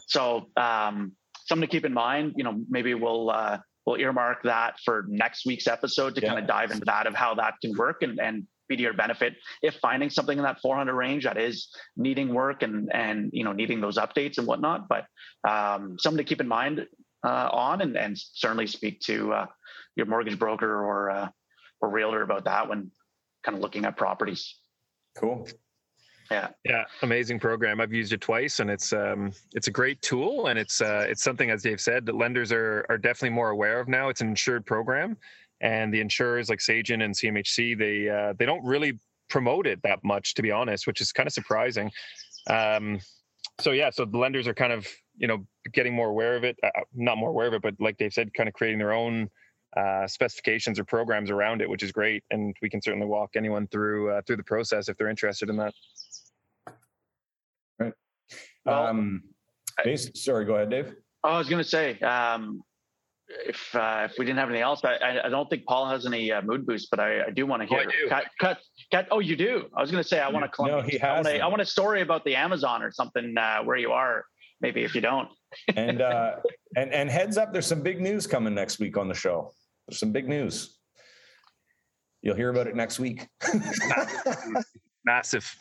So 0.08 0.48
um, 0.58 1.14
something 1.46 1.68
to 1.68 1.72
keep 1.72 1.86
in 1.86 1.94
mind. 1.94 2.34
You 2.36 2.44
know, 2.44 2.64
maybe 2.70 2.94
we'll 2.96 3.30
uh, 3.30 3.60
we'll 3.86 3.98
earmark 4.00 4.44
that 4.44 4.80
for 4.84 5.06
next 5.08 5.46
week's 5.46 5.68
episode 5.68 6.16
to 6.16 6.22
Yeah. 6.22 6.30
kind 6.30 6.40
of 6.42 6.48
dive 6.48 6.72
into 6.72 6.86
that 6.86 7.06
of 7.08 7.14
how 7.14 7.36
that 7.36 7.54
can 7.62 7.74
work 7.78 8.02
and 8.02 8.20
and 8.20 8.48
be 8.72 8.78
to 8.78 8.84
your 8.84 8.94
benefit 8.94 9.36
if 9.62 9.76
finding 9.76 10.10
something 10.10 10.38
in 10.38 10.44
that 10.44 10.62
400 10.62 10.94
range 10.94 11.24
that 11.26 11.38
is 11.38 11.70
needing 11.96 12.34
work 12.34 12.64
and 12.64 12.90
and 12.94 13.30
you 13.34 13.44
know 13.44 13.54
needing 13.54 13.82
those 13.82 13.98
updates 13.98 14.38
and 14.38 14.48
whatnot. 14.48 14.88
But 14.88 15.06
um, 15.48 15.98
something 16.00 16.18
to 16.18 16.24
keep 16.24 16.42
in 16.42 16.48
mind 16.48 16.88
uh, 17.24 17.50
on 17.52 17.82
and 17.82 17.98
and 17.98 18.18
certainly 18.18 18.68
speak 18.68 19.02
to. 19.02 19.34
Uh, 19.34 19.46
your 19.96 20.06
mortgage 20.06 20.40
broker 20.40 20.84
or 20.84 21.10
uh, 21.10 21.30
or 21.82 21.90
realtor 21.90 22.22
about 22.22 22.46
that 22.46 22.70
when 22.70 22.92
kind 23.44 23.58
of 23.58 23.62
looking 23.62 23.86
at 23.86 23.98
properties. 23.98 24.56
Cool. 25.18 25.48
Yeah, 26.30 26.50
yeah 26.64 26.86
amazing 27.02 27.40
program. 27.40 27.82
I've 27.82 27.92
used 27.92 28.14
it 28.14 28.22
twice, 28.22 28.60
and 28.60 28.70
it's 28.70 28.94
um, 28.94 29.34
it's 29.54 29.68
a 29.68 29.72
great 29.72 30.02
tool, 30.02 30.48
and 30.48 30.58
it's 30.58 30.82
uh, 30.82 31.06
it's 31.10 31.24
something, 31.24 31.50
as 31.50 31.64
Dave 31.64 31.82
said, 31.82 32.06
that 32.06 32.16
lenders 32.16 32.52
are 32.52 32.86
are 32.90 32.98
definitely 32.98 33.36
more 33.36 33.50
aware 33.50 33.80
of 33.80 33.88
now. 33.88 34.10
It's 34.10 34.22
an 34.22 34.30
insured 34.30 34.66
program, 34.66 35.18
and 35.62 35.94
the 35.94 36.02
insurers 36.02 36.50
like 36.50 36.60
Sagen 36.60 37.04
and 37.04 37.16
CMHC 37.16 37.78
they 37.78 38.10
uh, 38.10 38.34
they 38.38 38.46
don't 38.46 38.64
really 38.66 39.00
promote 39.30 39.66
it 39.66 39.82
that 39.84 40.04
much, 40.04 40.34
to 40.34 40.42
be 40.42 40.52
honest, 40.52 40.86
which 40.86 41.00
is 41.00 41.12
kind 41.12 41.26
of 41.26 41.34
surprising. 41.34 41.90
Um, 42.48 43.00
so 43.60 43.72
yeah, 43.72 43.90
so 43.90 44.06
the 44.06 44.18
lenders 44.18 44.48
are 44.48 44.54
kind 44.54 44.74
of 44.74 44.88
you 45.18 45.28
know 45.28 45.46
getting 45.72 45.94
more 45.94 46.10
aware 46.10 46.36
of 46.36 46.44
it, 46.44 46.58
uh, 46.64 46.70
not 46.94 47.18
more 47.18 47.30
aware 47.30 47.48
of 47.48 47.54
it, 47.54 47.62
but 47.62 47.76
like 47.80 47.98
Dave 47.98 48.14
said, 48.14 48.34
kind 48.34 48.50
of 48.50 48.54
creating 48.54 48.80
their 48.80 48.94
own 48.94 49.30
uh, 49.78 50.06
specifications 50.08 50.80
or 50.80 50.84
programs 50.84 51.30
around 51.32 51.62
it, 51.62 51.70
which 51.70 51.84
is 51.84 51.92
great, 51.92 52.24
and 52.32 52.56
we 52.62 52.70
can 52.70 52.82
certainly 52.82 53.08
walk 53.08 53.32
anyone 53.36 53.68
through 53.68 54.12
uh, 54.12 54.22
through 54.28 54.38
the 54.38 54.44
process 54.44 54.90
if 54.90 54.98
they're 54.98 55.10
interested 55.10 55.50
in 55.50 55.58
that. 55.58 55.74
Well, 58.66 58.88
um, 58.88 59.24
basi- 59.84 60.16
sorry, 60.16 60.46
go 60.46 60.56
ahead, 60.56 60.70
Dave. 60.70 60.96
I 61.24 61.38
was 61.38 61.50
going 61.50 61.64
to 61.64 61.68
say, 61.68 62.00
um, 62.00 62.64
if 63.48 63.74
uh, 63.76 64.08
if 64.10 64.18
we 64.18 64.26
didn't 64.26 64.40
have 64.40 64.50
anything 64.50 64.64
else, 64.64 64.82
I, 64.84 64.96
I- 64.96 65.26
I 65.26 65.30
don't 65.30 65.50
think 65.50 65.66
Paul 65.66 65.88
has 65.90 66.06
any 66.06 66.32
uh, 66.32 66.42
mood 66.42 66.66
boost, 66.66 66.90
but 66.92 67.00
I, 67.00 67.26
I 67.26 67.30
do 67.32 67.46
want 67.46 67.62
to 67.68 67.74
Oh, 67.74 67.78
I 67.78 67.82
hear. 67.82 67.90
do. 68.04 68.10
Cut, 68.10 68.26
cut, 68.40 68.58
cut. 68.92 69.08
Oh, 69.12 69.20
you 69.20 69.36
do. 69.36 69.68
I 69.76 69.82
was 69.82 69.92
going 69.92 70.04
to 70.04 70.08
say 70.08 70.20
I 70.20 70.30
want 70.30 70.52
to. 70.52 70.66
No, 70.66 70.82
he 70.82 71.00
I 71.02 71.16
has 71.16 71.26
want, 71.26 71.38
a. 71.38 71.40
I 71.42 71.48
want 71.48 71.62
a 71.62 71.66
story 71.66 72.02
about 72.02 72.24
the 72.26 72.36
Amazon 72.36 72.82
or 72.84 72.92
something 72.92 73.36
uh, 73.38 73.60
where 73.64 73.78
you 73.78 73.92
are. 73.92 74.26
Maybe 74.62 74.84
if 74.84 74.94
you 74.94 75.02
don't. 75.02 75.28
and 75.76 76.02
uh 76.02 76.36
and 76.78 76.94
and 76.94 77.10
heads 77.10 77.38
up 77.38 77.52
there's 77.52 77.66
some 77.66 77.82
big 77.82 78.00
news 78.00 78.26
coming 78.28 78.54
next 78.54 78.80
week 78.80 78.96
on 78.96 79.08
the 79.10 79.14
show 79.14 79.52
there's 79.88 80.00
some 80.00 80.14
big 80.14 80.30
news 80.30 80.78
you'll 82.22 82.36
hear 82.38 82.50
about 82.52 82.68
it 82.68 82.76
next 82.76 82.98
week 83.00 83.28
Massive. 85.06 85.54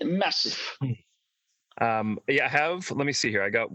Massive. 0.00 0.58
Um, 1.80 2.18
yeah, 2.28 2.44
I 2.44 2.48
have. 2.48 2.90
Let 2.90 3.04
me 3.06 3.12
see 3.12 3.30
here. 3.30 3.42
I 3.42 3.50
got 3.50 3.68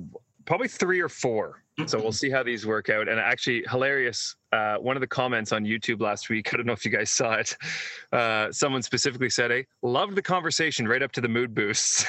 probably 0.46 0.68
three 0.68 1.02
or 1.02 1.10
four. 1.10 1.64
So 1.86 2.02
we'll 2.02 2.12
see 2.12 2.30
how 2.30 2.42
these 2.44 2.66
work 2.66 2.90
out. 2.90 3.08
And 3.08 3.20
actually, 3.20 3.64
hilarious. 3.70 4.36
Uh, 4.52 4.78
one 4.78 4.98
of 4.98 5.02
the 5.02 5.08
comments 5.08 5.52
on 5.52 5.64
YouTube 5.64 6.02
last 6.02 6.30
week. 6.30 6.50
I 6.54 6.58
don't 6.58 6.66
know 6.66 6.74
if 6.74 6.84
you 6.84 6.92
guys 6.92 7.12
saw 7.12 7.34
it. 7.36 7.56
Uh, 8.12 8.52
someone 8.52 8.82
specifically 8.82 9.30
said, 9.30 9.52
"Hey, 9.52 9.68
loved 9.84 10.16
the 10.16 10.22
conversation 10.22 10.88
right 10.88 11.04
up 11.04 11.12
to 11.14 11.22
the 11.22 11.28
mood 11.30 11.54
boosts." 11.54 12.06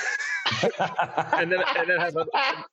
and 0.72 1.52
then 1.52 1.62
and 1.76 1.88
then 1.90 1.98
I 2.00 2.04
have 2.04 2.16
other, 2.16 2.30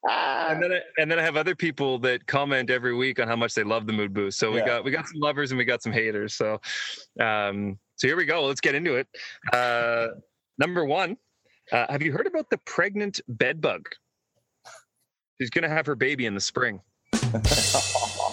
and 0.07 0.63
then 0.63 0.71
I, 0.71 0.79
and 0.97 1.11
then 1.11 1.19
I 1.19 1.21
have 1.23 1.35
other 1.35 1.55
people 1.55 1.99
that 1.99 2.25
comment 2.27 2.69
every 2.69 2.95
week 2.95 3.19
on 3.19 3.27
how 3.27 3.35
much 3.35 3.53
they 3.53 3.63
love 3.63 3.87
the 3.87 3.93
mood 3.93 4.13
boost. 4.13 4.39
So 4.39 4.51
we 4.51 4.59
Yeah. 4.59 4.65
got 4.65 4.85
we 4.85 4.91
got 4.91 5.07
some 5.07 5.19
lovers 5.19 5.51
and 5.51 5.57
we 5.57 5.65
got 5.65 5.83
some 5.83 5.91
haters. 5.91 6.33
So 6.33 6.61
um, 7.19 7.77
so 7.97 8.07
here 8.07 8.15
we 8.15 8.25
go. 8.25 8.45
Let's 8.45 8.61
get 8.61 8.73
into 8.75 8.95
it. 8.95 9.07
Uh, 9.51 10.07
number 10.57 10.85
one. 10.85 11.17
Uh, 11.71 11.87
have 11.89 12.03
you 12.03 12.11
heard 12.11 12.27
about 12.27 12.47
the 12.51 12.59
pregnant 12.59 13.19
bed 13.27 13.59
bug? 13.59 13.89
She's 15.39 15.49
going 15.49 15.63
to 15.63 15.69
have 15.69 15.85
her 15.85 15.95
baby 15.95 16.25
in 16.25 16.33
the 16.33 16.41
spring. 16.41 16.81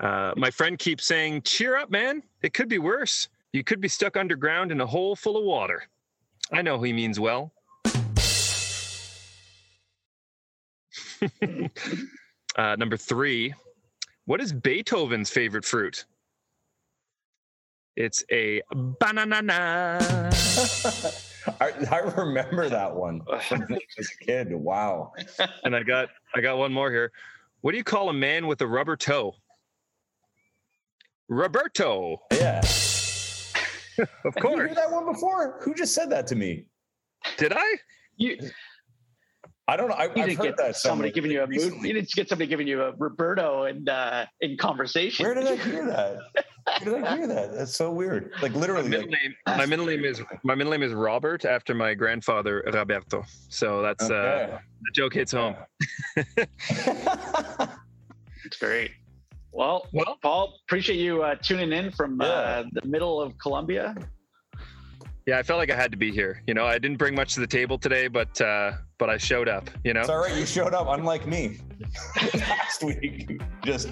Uh, 0.00 0.32
my 0.36 0.50
friend 0.50 0.78
keeps 0.78 1.06
saying, 1.06 1.42
Cheer 1.42 1.76
up, 1.76 1.90
man. 1.90 2.22
It 2.42 2.54
could 2.54 2.68
be 2.68 2.78
worse. 2.78 3.28
You 3.52 3.64
could 3.64 3.80
be 3.80 3.88
stuck 3.88 4.16
underground 4.16 4.70
in 4.70 4.80
a 4.80 4.86
hole 4.86 5.16
full 5.16 5.36
of 5.36 5.44
water. 5.44 5.82
I 6.52 6.62
know 6.62 6.80
he 6.80 6.92
means 6.92 7.18
well. 7.18 7.52
uh, 12.56 12.76
number 12.76 12.96
three, 12.96 13.54
what 14.26 14.40
is 14.40 14.52
Beethoven's 14.52 15.30
favorite 15.30 15.64
fruit? 15.64 16.04
It's 17.96 18.22
a 18.30 18.62
banana. 18.72 20.30
I, 21.60 21.72
I 21.90 21.98
remember 21.98 22.68
that 22.68 22.94
one 22.94 23.20
from 23.48 23.62
as 23.98 24.10
a 24.20 24.24
kid 24.24 24.52
wow 24.52 25.12
and 25.64 25.74
I 25.76 25.82
got 25.82 26.08
I 26.34 26.40
got 26.40 26.58
one 26.58 26.72
more 26.72 26.90
here. 26.90 27.12
What 27.60 27.72
do 27.72 27.78
you 27.78 27.84
call 27.84 28.08
a 28.08 28.12
man 28.14 28.46
with 28.46 28.60
a 28.62 28.66
rubber 28.66 28.96
toe? 28.96 29.34
Roberto, 31.28 32.22
yeah 32.32 32.58
of 33.98 33.98
Have 33.98 34.08
you 34.36 34.42
course. 34.42 34.68
heard 34.68 34.76
that 34.76 34.90
one 34.90 35.04
before 35.12 35.60
who 35.62 35.74
just 35.74 35.94
said 35.94 36.10
that 36.10 36.26
to 36.28 36.36
me 36.36 36.66
Did 37.36 37.52
I? 37.52 37.76
You 38.16 38.38
I 39.66 39.76
don't 39.76 39.88
know. 39.90 39.94
I, 39.96 40.04
You 40.04 40.08
I've 40.10 40.14
didn't 40.14 40.36
heard 40.38 40.42
get 40.44 40.56
that 40.56 40.76
somebody 40.76 41.10
giving 41.10 41.30
you 41.30 41.42
a 41.42 41.46
mood. 41.46 41.56
recently. 41.56 41.88
You 41.88 41.94
didn't 41.94 42.10
get 42.12 42.26
somebody 42.30 42.48
giving 42.48 42.66
you 42.66 42.80
a 42.82 42.92
Roberto 42.96 43.64
in 43.64 43.86
uh, 43.86 44.24
in 44.40 44.56
conversation. 44.56 45.26
Where 45.26 45.34
did 45.34 45.46
I 45.46 45.56
hear 45.56 45.84
that? 45.86 46.20
Where 46.82 46.94
did 46.96 47.04
I 47.04 47.16
hear 47.16 47.26
that? 47.26 47.54
That's 47.54 47.74
so 47.74 47.90
weird. 47.92 48.30
Like 48.42 48.52
My 48.52 48.58
literally, 48.60 48.88
middle 48.88 49.10
like, 49.10 49.20
name, 49.22 49.34
my 49.46 49.66
middle 49.66 49.86
name 49.86 50.04
is 50.04 50.22
my 50.44 50.54
middle 50.54 50.72
name 50.72 50.82
is 50.82 50.92
Robert 50.92 51.44
after 51.44 51.74
my 51.74 51.94
grandfather 51.94 52.62
Roberto. 52.72 53.24
So 53.48 53.82
that's 53.82 54.10
uh, 54.10 54.58
the 54.82 54.90
joke 54.94 55.14
hits 55.14 55.32
home. 55.32 55.56
It's 56.16 56.46
great. 58.60 58.90
Well, 59.52 59.88
Well, 59.92 60.18
Paul, 60.22 60.54
appreciate 60.68 60.98
you 61.00 61.22
uh, 61.22 61.34
tuning 61.36 61.72
in 61.72 61.90
from 61.90 62.20
uh, 62.20 62.64
the 62.72 62.86
middle 62.86 63.20
of 63.20 63.36
Colombia. 63.38 63.94
yeah, 65.26 65.38
I 65.38 65.42
felt 65.42 65.58
like 65.58 65.70
I 65.70 65.76
had 65.76 65.90
to 65.90 65.96
be 65.98 66.12
here. 66.12 66.42
You 66.46 66.54
know, 66.54 66.66
I 66.66 66.78
didn't 66.78 66.98
bring 66.98 67.14
much 67.14 67.34
to 67.34 67.40
the 67.40 67.46
table 67.46 67.78
today, 67.78 68.08
but 68.08 68.40
uh, 68.40 68.72
but 68.98 69.10
I 69.10 69.16
showed 69.16 69.48
up. 69.48 69.68
You 69.84 69.94
know, 69.94 70.00
it's 70.00 70.10
all 70.10 70.18
right. 70.20 70.36
You 70.36 70.46
showed 70.46 70.74
up, 70.74 70.86
unlike 70.90 71.26
me 71.26 71.58
last 72.34 72.84
week. 72.84 73.40
Just 73.64 73.88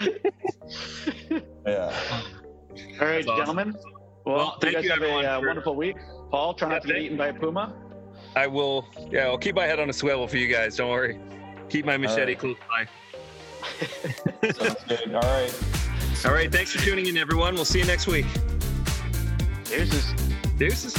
yeah. 1.66 1.92
All 3.00 3.06
right, 3.06 3.24
awesome. 3.26 3.36
gentlemen. 3.36 3.74
Well, 4.24 4.36
Well, 4.36 4.58
thank 4.60 4.72
you 4.72 4.78
guys 4.78 4.84
you, 4.84 4.90
have 4.90 5.02
everyone, 5.02 5.24
a 5.24 5.28
uh, 5.28 5.40
for- 5.40 5.46
wonderful 5.46 5.76
week. 5.76 5.96
Paul, 6.30 6.54
try 6.54 6.68
not 6.68 6.74
Yeah, 6.74 6.80
to 6.80 6.86
get 6.86 6.92
thank 6.94 7.04
eaten 7.06 7.16
by 7.18 7.26
a 7.28 7.34
puma. 7.34 7.74
I 8.36 8.46
will. 8.46 8.86
Yeah, 9.10 9.26
I'll 9.26 9.38
keep 9.38 9.54
my 9.54 9.66
head 9.66 9.78
on 9.78 9.88
a 9.90 9.92
swivel 9.92 10.26
for 10.26 10.36
you 10.38 10.48
guys. 10.48 10.76
Don't 10.76 10.90
worry. 10.90 11.20
Keep 11.68 11.84
my 11.86 11.96
machete 11.96 12.32
right. 12.32 12.38
close 12.38 12.56
by. 12.68 12.86
Sounds 14.52 14.84
good. 14.88 15.14
All 15.14 15.20
right. 15.20 15.54
All 16.24 16.32
right. 16.32 16.50
Thanks 16.50 16.72
for 16.72 16.78
tuning 16.82 17.06
in, 17.06 17.16
everyone. 17.16 17.54
We'll 17.54 17.64
see 17.64 17.78
you 17.78 17.84
next 17.84 18.06
week. 18.06 18.26
Deuces. 19.64 20.12
Deuces. 20.58 20.96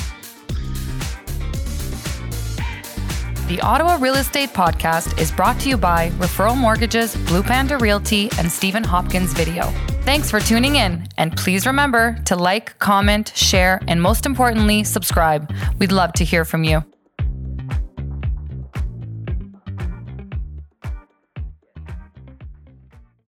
The 3.47 3.61
Ottawa 3.61 3.97
Real 4.01 4.15
Estate 4.15 4.49
Podcast 4.49 5.21
is 5.21 5.31
brought 5.31 5.59
to 5.59 5.69
you 5.69 5.77
by 5.77 6.09
Referral 6.17 6.57
Mortgages, 6.57 7.15
Blue 7.27 7.43
Panda 7.43 7.77
Realty, 7.77 8.27
and 8.39 8.51
Stephen 8.51 8.83
Hopkins 8.83 9.33
Video. 9.33 9.65
Thanks 10.01 10.31
for 10.31 10.39
tuning 10.39 10.77
in, 10.77 11.07
and 11.19 11.37
please 11.37 11.67
remember 11.67 12.17
to 12.25 12.35
like, 12.35 12.79
comment, 12.79 13.31
share, 13.35 13.83
and 13.87 14.01
most 14.01 14.25
importantly, 14.25 14.83
subscribe. 14.83 15.53
We'd 15.77 15.91
love 15.91 16.13
to 16.13 16.25
hear 16.25 16.43
from 16.43 16.63
you. 16.63 16.83